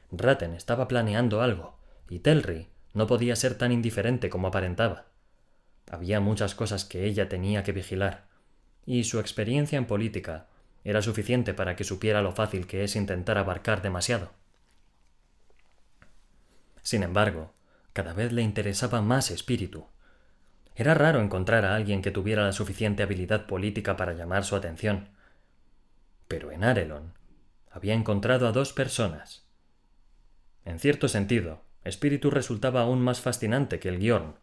Ratten 0.09 0.53
estaba 0.53 0.87
planeando 0.87 1.41
algo, 1.41 1.77
y 2.09 2.19
Telri 2.19 2.69
no 2.93 3.07
podía 3.07 3.35
ser 3.35 3.57
tan 3.57 3.73
indiferente 3.73 4.29
como 4.29 4.47
aparentaba. 4.47 5.07
Había 5.91 6.21
muchas 6.21 6.55
cosas 6.55 6.85
que 6.85 7.03
ella 7.03 7.27
tenía 7.27 7.63
que 7.63 7.73
vigilar, 7.73 8.29
y 8.85 9.03
su 9.03 9.19
experiencia 9.19 9.77
en 9.77 9.85
política 9.85 10.47
era 10.85 11.01
suficiente 11.01 11.53
para 11.53 11.75
que 11.75 11.83
supiera 11.83 12.21
lo 12.21 12.31
fácil 12.31 12.67
que 12.67 12.85
es 12.85 12.95
intentar 12.95 13.37
abarcar 13.37 13.81
demasiado. 13.81 14.31
Sin 16.83 17.03
embargo, 17.03 17.51
cada 17.93 18.13
vez 18.13 18.31
le 18.31 18.41
interesaba 18.41 19.01
más 19.01 19.31
espíritu. 19.31 19.87
Era 20.75 20.95
raro 20.95 21.21
encontrar 21.21 21.65
a 21.65 21.75
alguien 21.75 22.01
que 22.01 22.11
tuviera 22.11 22.43
la 22.43 22.51
suficiente 22.51 23.03
habilidad 23.03 23.45
política 23.45 23.95
para 23.95 24.13
llamar 24.13 24.43
su 24.43 24.55
atención. 24.55 25.09
Pero 26.27 26.51
en 26.51 26.63
Arelon 26.63 27.13
había 27.71 27.93
encontrado 27.93 28.47
a 28.47 28.51
dos 28.51 28.73
personas. 28.73 29.47
En 30.65 30.79
cierto 30.79 31.07
sentido, 31.07 31.61
Espíritu 31.83 32.31
resultaba 32.31 32.81
aún 32.81 33.01
más 33.01 33.19
fascinante 33.19 33.79
que 33.79 33.89
el 33.89 33.99
guion, 33.99 34.35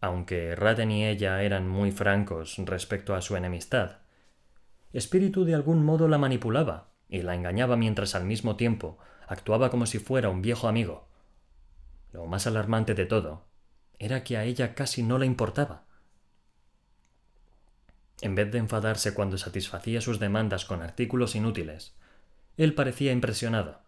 aunque 0.00 0.56
Raden 0.56 0.90
y 0.90 1.06
ella 1.06 1.42
eran 1.42 1.68
muy 1.68 1.92
francos 1.92 2.56
respecto 2.58 3.14
a 3.14 3.22
su 3.22 3.36
enemistad. 3.36 3.98
Espíritu 4.92 5.44
de 5.44 5.54
algún 5.54 5.84
modo 5.84 6.08
la 6.08 6.18
manipulaba 6.18 6.88
y 7.08 7.22
la 7.22 7.34
engañaba 7.34 7.76
mientras 7.76 8.14
al 8.14 8.24
mismo 8.24 8.56
tiempo 8.56 8.98
actuaba 9.28 9.70
como 9.70 9.86
si 9.86 9.98
fuera 9.98 10.28
un 10.28 10.42
viejo 10.42 10.66
amigo. 10.66 11.09
Lo 12.12 12.26
más 12.26 12.46
alarmante 12.46 12.94
de 12.94 13.06
todo 13.06 13.46
era 13.98 14.24
que 14.24 14.36
a 14.36 14.44
ella 14.44 14.74
casi 14.74 15.02
no 15.02 15.18
le 15.18 15.26
importaba. 15.26 15.84
En 18.22 18.34
vez 18.34 18.50
de 18.50 18.58
enfadarse 18.58 19.14
cuando 19.14 19.38
satisfacía 19.38 20.00
sus 20.00 20.18
demandas 20.18 20.64
con 20.64 20.82
artículos 20.82 21.34
inútiles, 21.34 21.94
él 22.56 22.74
parecía 22.74 23.12
impresionado. 23.12 23.82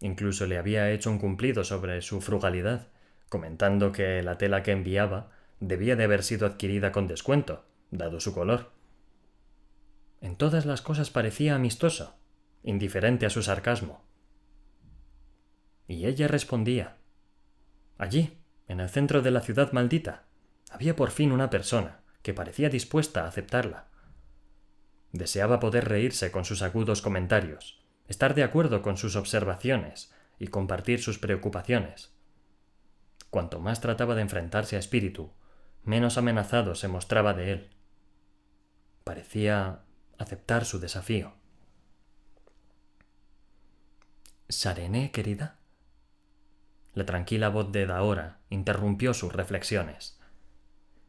Incluso 0.00 0.46
le 0.46 0.58
había 0.58 0.90
hecho 0.90 1.10
un 1.10 1.18
cumplido 1.18 1.64
sobre 1.64 2.02
su 2.02 2.20
frugalidad 2.20 2.88
comentando 3.28 3.92
que 3.92 4.22
la 4.22 4.38
tela 4.38 4.62
que 4.62 4.72
enviaba 4.72 5.30
debía 5.60 5.96
de 5.96 6.04
haber 6.04 6.22
sido 6.22 6.46
adquirida 6.46 6.92
con 6.92 7.06
descuento, 7.06 7.64
dado 7.90 8.20
su 8.20 8.34
color. 8.34 8.72
En 10.20 10.36
todas 10.36 10.66
las 10.66 10.82
cosas 10.82 11.10
parecía 11.10 11.54
amistoso, 11.54 12.16
indiferente 12.62 13.26
a 13.26 13.30
su 13.30 13.42
sarcasmo. 13.42 14.04
Y 15.88 16.06
ella 16.06 16.28
respondía. 16.28 16.96
Allí, 17.98 18.38
en 18.68 18.80
el 18.80 18.88
centro 18.88 19.22
de 19.22 19.30
la 19.30 19.40
ciudad 19.40 19.72
maldita, 19.72 20.24
había 20.70 20.96
por 20.96 21.10
fin 21.10 21.32
una 21.32 21.50
persona 21.50 22.00
que 22.22 22.34
parecía 22.34 22.68
dispuesta 22.68 23.24
a 23.24 23.28
aceptarla. 23.28 23.88
Deseaba 25.12 25.60
poder 25.60 25.88
reírse 25.88 26.30
con 26.30 26.44
sus 26.44 26.62
agudos 26.62 27.00
comentarios, 27.00 27.82
estar 28.08 28.34
de 28.34 28.42
acuerdo 28.42 28.82
con 28.82 28.96
sus 28.96 29.16
observaciones 29.16 30.12
y 30.38 30.48
compartir 30.48 31.00
sus 31.00 31.18
preocupaciones. 31.18 32.12
Cuanto 33.30 33.60
más 33.60 33.80
trataba 33.80 34.14
de 34.14 34.22
enfrentarse 34.22 34.76
a 34.76 34.78
Espíritu, 34.78 35.32
menos 35.84 36.18
amenazado 36.18 36.74
se 36.74 36.88
mostraba 36.88 37.32
de 37.34 37.52
él. 37.52 37.70
Parecía 39.04 39.82
aceptar 40.18 40.64
su 40.64 40.80
desafío. 40.80 41.34
¿Sarené, 44.48 45.10
querida? 45.10 45.58
La 46.96 47.04
tranquila 47.04 47.50
voz 47.50 47.72
de 47.72 47.84
Daora 47.84 48.38
interrumpió 48.48 49.12
sus 49.12 49.30
reflexiones. 49.30 50.18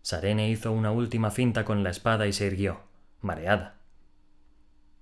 Sarene 0.02 0.50
hizo 0.50 0.74
una 0.74 0.92
última 0.92 1.32
finta 1.32 1.64
con 1.64 1.82
la 1.82 1.92
espada 1.92 2.28
y 2.28 2.34
se 2.34 2.46
irguió, 2.46 2.82
mareada. 3.22 3.80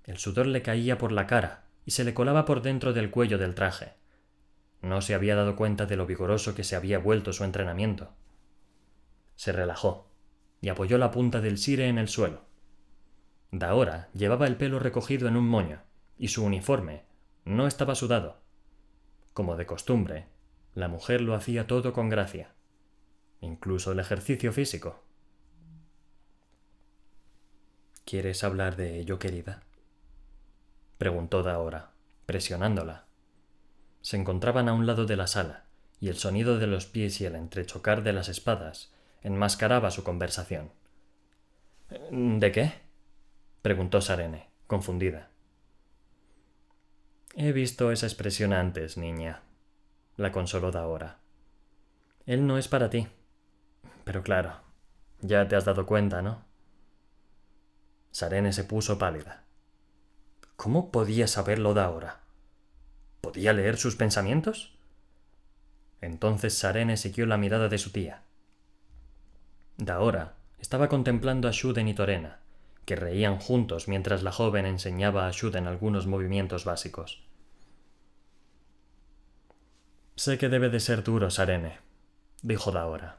El 0.04 0.18
sudor 0.18 0.46
le 0.46 0.62
caía 0.62 0.96
por 0.96 1.10
la 1.10 1.26
cara 1.26 1.64
y 1.84 1.90
se 1.90 2.04
le 2.04 2.14
colaba 2.14 2.44
por 2.44 2.62
dentro 2.62 2.92
del 2.92 3.10
cuello 3.10 3.36
del 3.36 3.56
traje. 3.56 3.94
No 4.80 5.02
se 5.02 5.14
había 5.14 5.34
dado 5.34 5.56
cuenta 5.56 5.86
de 5.86 5.96
lo 5.96 6.06
vigoroso 6.06 6.54
que 6.54 6.62
se 6.62 6.76
había 6.76 7.00
vuelto 7.00 7.32
su 7.32 7.42
entrenamiento. 7.42 8.12
Se 9.34 9.50
relajó 9.50 10.08
y 10.60 10.68
apoyó 10.68 10.98
la 10.98 11.10
punta 11.10 11.40
del 11.40 11.58
sire 11.58 11.88
en 11.88 11.98
el 11.98 12.06
suelo. 12.06 12.42
Daora 13.50 14.08
llevaba 14.14 14.46
el 14.46 14.54
pelo 14.54 14.78
recogido 14.78 15.26
en 15.26 15.36
un 15.36 15.48
moño 15.48 15.82
y 16.16 16.28
su 16.28 16.44
uniforme 16.44 17.06
no 17.44 17.66
estaba 17.66 17.96
sudado. 17.96 18.40
Como 19.32 19.56
de 19.56 19.66
costumbre, 19.66 20.35
la 20.76 20.86
mujer 20.86 21.20
lo 21.20 21.34
hacía 21.34 21.66
todo 21.66 21.92
con 21.92 22.08
gracia, 22.08 22.54
incluso 23.40 23.90
el 23.90 23.98
ejercicio 23.98 24.52
físico. 24.52 25.02
¿Quieres 28.04 28.44
hablar 28.44 28.76
de 28.76 29.00
ello, 29.00 29.18
querida? 29.18 29.64
preguntó 30.98 31.42
Daora, 31.42 31.90
presionándola 32.26 33.06
se 34.06 34.16
encontraban 34.16 34.68
a 34.68 34.72
un 34.72 34.86
lado 34.86 35.04
de 35.04 35.16
la 35.16 35.26
sala, 35.26 35.64
y 35.98 36.10
el 36.10 36.16
sonido 36.16 36.60
de 36.60 36.68
los 36.68 36.86
pies 36.86 37.20
y 37.20 37.24
el 37.24 37.34
entrechocar 37.34 38.04
de 38.04 38.12
las 38.12 38.28
espadas 38.28 38.92
enmascaraba 39.20 39.90
su 39.90 40.04
conversación. 40.04 40.70
¿De 42.12 42.52
qué? 42.52 42.74
preguntó 43.62 44.00
Sarene, 44.00 44.48
confundida. 44.68 45.30
He 47.34 47.50
visto 47.50 47.90
esa 47.90 48.06
expresión 48.06 48.52
antes, 48.52 48.96
niña, 48.96 49.42
la 50.16 50.32
consoló 50.32 50.70
Daora. 50.70 51.20
Él 52.24 52.46
no 52.46 52.58
es 52.58 52.68
para 52.68 52.90
ti. 52.90 53.06
Pero 54.04 54.22
claro, 54.22 54.60
ya 55.20 55.46
te 55.48 55.56
has 55.56 55.64
dado 55.64 55.86
cuenta, 55.86 56.22
¿no? 56.22 56.44
Sarene 58.10 58.52
se 58.52 58.64
puso 58.64 58.98
pálida. 58.98 59.44
¿Cómo 60.56 60.90
podía 60.90 61.26
saberlo 61.26 61.74
de 61.74 61.82
ahora? 61.82 62.20
¿Podía 63.20 63.52
leer 63.52 63.76
sus 63.76 63.96
pensamientos? 63.96 64.78
Entonces 66.00 66.56
Sarene 66.56 66.96
siguió 66.96 67.26
la 67.26 67.36
mirada 67.36 67.68
de 67.68 67.78
su 67.78 67.90
tía. 67.90 68.22
Daora 69.76 70.36
estaba 70.58 70.88
contemplando 70.88 71.48
a 71.48 71.50
Shuden 71.52 71.88
y 71.88 71.94
Torena, 71.94 72.40
que 72.86 72.96
reían 72.96 73.38
juntos 73.38 73.88
mientras 73.88 74.22
la 74.22 74.32
joven 74.32 74.64
enseñaba 74.64 75.26
a 75.26 75.30
Shuden 75.32 75.66
algunos 75.66 76.06
movimientos 76.06 76.64
básicos. 76.64 77.22
Sé 80.16 80.38
que 80.38 80.48
debe 80.48 80.70
de 80.70 80.80
ser 80.80 81.04
duro, 81.04 81.28
Sarene, 81.28 81.78
dijo 82.40 82.72
Daora. 82.72 83.18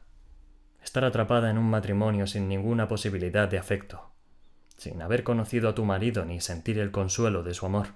Estar 0.82 1.06
atrapada 1.06 1.52
en 1.52 1.60
un 1.60 1.70
matrimonio 1.70 2.26
sin 2.26 2.48
ninguna 2.48 2.88
posibilidad 2.88 3.48
de 3.48 3.60
afecto, 3.60 4.16
sin 4.78 5.04
haber 5.04 5.24
conocido 5.24 5.70
a 5.70 5.76
tu 5.76 5.86
marido 5.86 6.26
ni 6.26 6.42
sentir 6.42 6.80
el 6.80 6.90
consuelo 6.90 7.44
de 7.44 7.54
su 7.54 7.68
amor. 7.68 7.90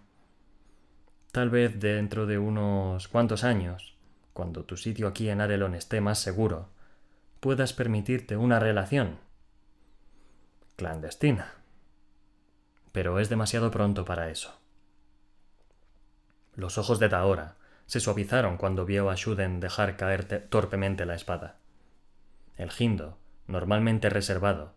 Tal 1.32 1.50
vez 1.50 1.80
dentro 1.80 2.28
de 2.28 2.38
unos 2.38 3.08
cuantos 3.08 3.44
años, 3.44 3.98
cuando 4.34 4.66
tu 4.66 4.78
sitio 4.78 5.08
aquí 5.08 5.30
en 5.30 5.42
Arelon 5.42 5.74
esté 5.74 6.00
más 6.00 6.20
seguro, 6.20 6.70
puedas 7.40 7.74
permitirte 7.74 8.38
una 8.38 8.60
relación 8.60 9.18
clandestina. 10.76 11.56
Pero 12.92 13.20
es 13.20 13.30
demasiado 13.30 13.72
pronto 13.72 14.06
para 14.06 14.30
eso. 14.30 14.62
Los 16.54 16.78
ojos 16.78 17.00
de 17.00 17.10
Taora 17.10 17.56
se 17.92 18.00
suavizaron 18.00 18.56
cuando 18.56 18.86
vio 18.86 19.10
a 19.10 19.16
Shuden 19.16 19.60
dejar 19.60 19.98
caer 19.98 20.48
torpemente 20.48 21.06
la 21.06 21.14
espada. 21.14 21.60
El 22.56 22.72
Gindo, 22.72 23.18
normalmente 23.48 24.10
reservado, 24.10 24.76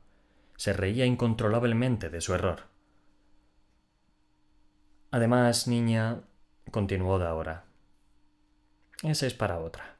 se 0.56 0.72
reía 0.72 1.06
incontrolablemente 1.06 2.10
de 2.10 2.20
su 2.20 2.34
error. 2.34 2.62
Además, 5.12 5.68
niña, 5.68 6.22
continuó 6.72 7.20
Daora, 7.20 7.66
ese 9.04 9.28
es 9.28 9.34
para 9.34 9.60
otra. 9.60 9.96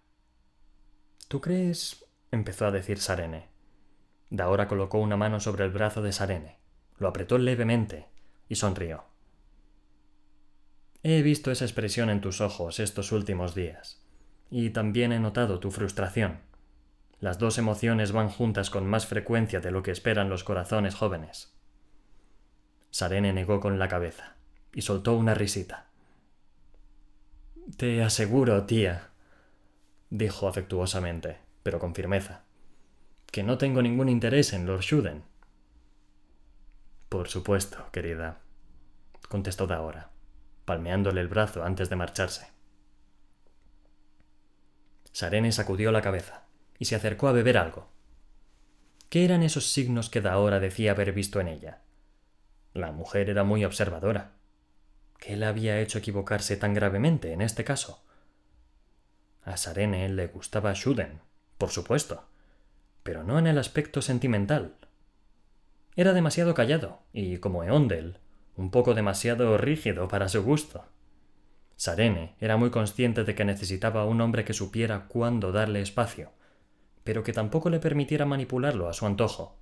¿Tú 1.29 1.41
crees? 1.41 2.05
empezó 2.33 2.67
a 2.67 2.73
decir 2.73 2.99
Sarene. 2.99 3.47
Daora 4.29 4.67
colocó 4.67 4.99
una 4.99 5.17
mano 5.17 5.39
sobre 5.39 5.65
el 5.65 5.71
brazo 5.71 6.03
de 6.03 6.11
Sarene, 6.11 6.59
lo 6.99 7.07
apretó 7.07 7.39
levemente 7.39 8.09
y 8.49 8.57
sonrió. 8.57 9.14
He 11.07 11.21
visto 11.21 11.51
esa 11.51 11.67
expresión 11.67 12.09
en 12.09 12.23
tus 12.23 12.41
ojos 12.41 12.81
estos 12.81 13.13
últimos 13.13 13.55
días, 13.55 14.03
y 14.51 14.71
también 14.71 15.13
he 15.13 15.21
notado 15.21 15.61
tu 15.61 15.71
frustración. 15.71 16.41
Las 17.21 17.39
dos 17.39 17.59
emociones 17.59 18.13
van 18.13 18.31
juntas 18.31 18.71
con 18.71 18.87
más 18.87 19.07
frecuencia 19.07 19.61
de 19.61 19.71
lo 19.71 19.83
que 19.83 19.91
esperan 19.91 20.31
los 20.31 20.45
corazones 20.45 20.95
jóvenes. 20.95 21.59
Sarene 22.91 23.35
negó 23.35 23.61
con 23.61 23.79
la 23.79 23.87
cabeza 23.87 24.37
y 24.73 24.81
soltó 24.81 25.13
una 25.13 25.35
risita. 25.35 25.91
Te 27.77 28.03
aseguro, 28.03 28.65
tía, 28.65 29.11
dijo 30.09 30.49
afectuosamente, 30.49 31.37
pero 31.63 31.79
con 31.79 31.95
firmeza, 31.95 32.45
que 33.31 33.43
no 33.43 33.59
tengo 33.59 33.83
ningún 33.83 34.09
interés 34.09 34.55
en 34.55 34.65
Lord 34.65 34.81
Shuden. 34.81 35.23
Por 37.11 37.29
supuesto, 37.29 37.91
querida, 37.93 38.41
contestó 39.29 39.67
Daora, 39.67 40.14
palmeándole 40.65 41.21
el 41.21 41.29
brazo 41.29 41.65
antes 41.65 41.91
de 41.91 41.97
marcharse. 41.97 42.49
Sarene 45.13 45.53
sacudió 45.53 45.93
la 45.93 46.03
cabeza 46.03 46.45
y 46.79 46.87
se 46.87 46.97
acercó 46.97 47.29
a 47.29 47.33
beber 47.33 47.57
algo. 47.57 47.89
¿Qué 49.09 49.25
eran 49.25 49.43
esos 49.43 49.71
signos 49.71 50.11
que 50.11 50.21
Daora 50.21 50.59
decía 50.59 50.91
haber 50.91 51.13
visto 51.13 51.41
en 51.41 51.49
ella? 51.49 51.83
La 52.73 52.91
mujer 52.91 53.31
era 53.31 53.45
muy 53.45 53.65
observadora. 53.65 54.33
¿Qué 55.19 55.37
le 55.37 55.47
había 55.47 55.79
hecho 55.81 55.99
equivocarse 55.99 56.57
tan 56.57 56.75
gravemente 56.75 57.33
en 57.33 57.41
este 57.41 57.63
caso? 57.63 58.05
A 59.45 59.57
Sarene 59.57 60.09
le 60.09 60.27
gustaba 60.27 60.73
Shuden, 60.75 61.21
por 61.59 61.71
supuesto, 61.71 62.25
pero 63.05 63.23
no 63.23 63.39
en 63.39 63.47
el 63.47 63.59
aspecto 63.59 64.03
sentimental. 64.03 64.75
Era 65.95 66.13
demasiado 66.13 66.55
callado 66.55 67.03
y, 67.13 67.39
como 67.39 67.63
Eondel, 67.63 68.19
un 68.57 68.71
poco 68.71 68.95
demasiado 68.95 69.57
rígido 69.59 70.09
para 70.09 70.29
su 70.29 70.43
gusto. 70.43 70.85
Sarene 71.77 72.37
era 72.41 72.57
muy 72.57 72.71
consciente 72.71 73.25
de 73.25 73.35
que 73.35 73.45
necesitaba 73.45 74.05
un 74.07 74.21
hombre 74.21 74.45
que 74.45 74.53
supiera 74.53 75.07
cuándo 75.07 75.53
darle 75.53 75.81
espacio, 75.81 76.31
pero 77.03 77.23
que 77.23 77.33
tampoco 77.33 77.69
le 77.69 77.81
permitiera 77.81 78.27
manipularlo 78.27 78.89
a 78.89 78.93
su 78.93 79.07
antojo. 79.07 79.59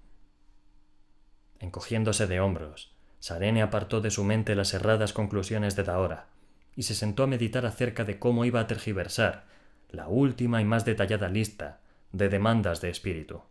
Encogiéndose 1.58 2.26
de 2.26 2.40
hombros, 2.40 2.94
Sarene 3.18 3.62
apartó 3.62 4.00
de 4.00 4.10
su 4.10 4.24
mente 4.24 4.54
las 4.54 4.74
erradas 4.74 5.12
conclusiones 5.12 5.76
de 5.76 5.84
Taora 5.84 6.26
y 6.74 6.82
se 6.82 6.94
sentó 6.94 7.22
a 7.22 7.26
meditar 7.26 7.66
acerca 7.66 8.04
de 8.04 8.18
cómo 8.18 8.44
iba 8.44 8.60
a 8.60 8.66
tergiversar 8.66 9.46
la 9.88 10.08
última 10.08 10.60
y 10.60 10.64
más 10.64 10.84
detallada 10.84 11.28
lista 11.28 11.80
de 12.12 12.28
demandas 12.28 12.80
de 12.80 12.90
espíritu. 12.90 13.42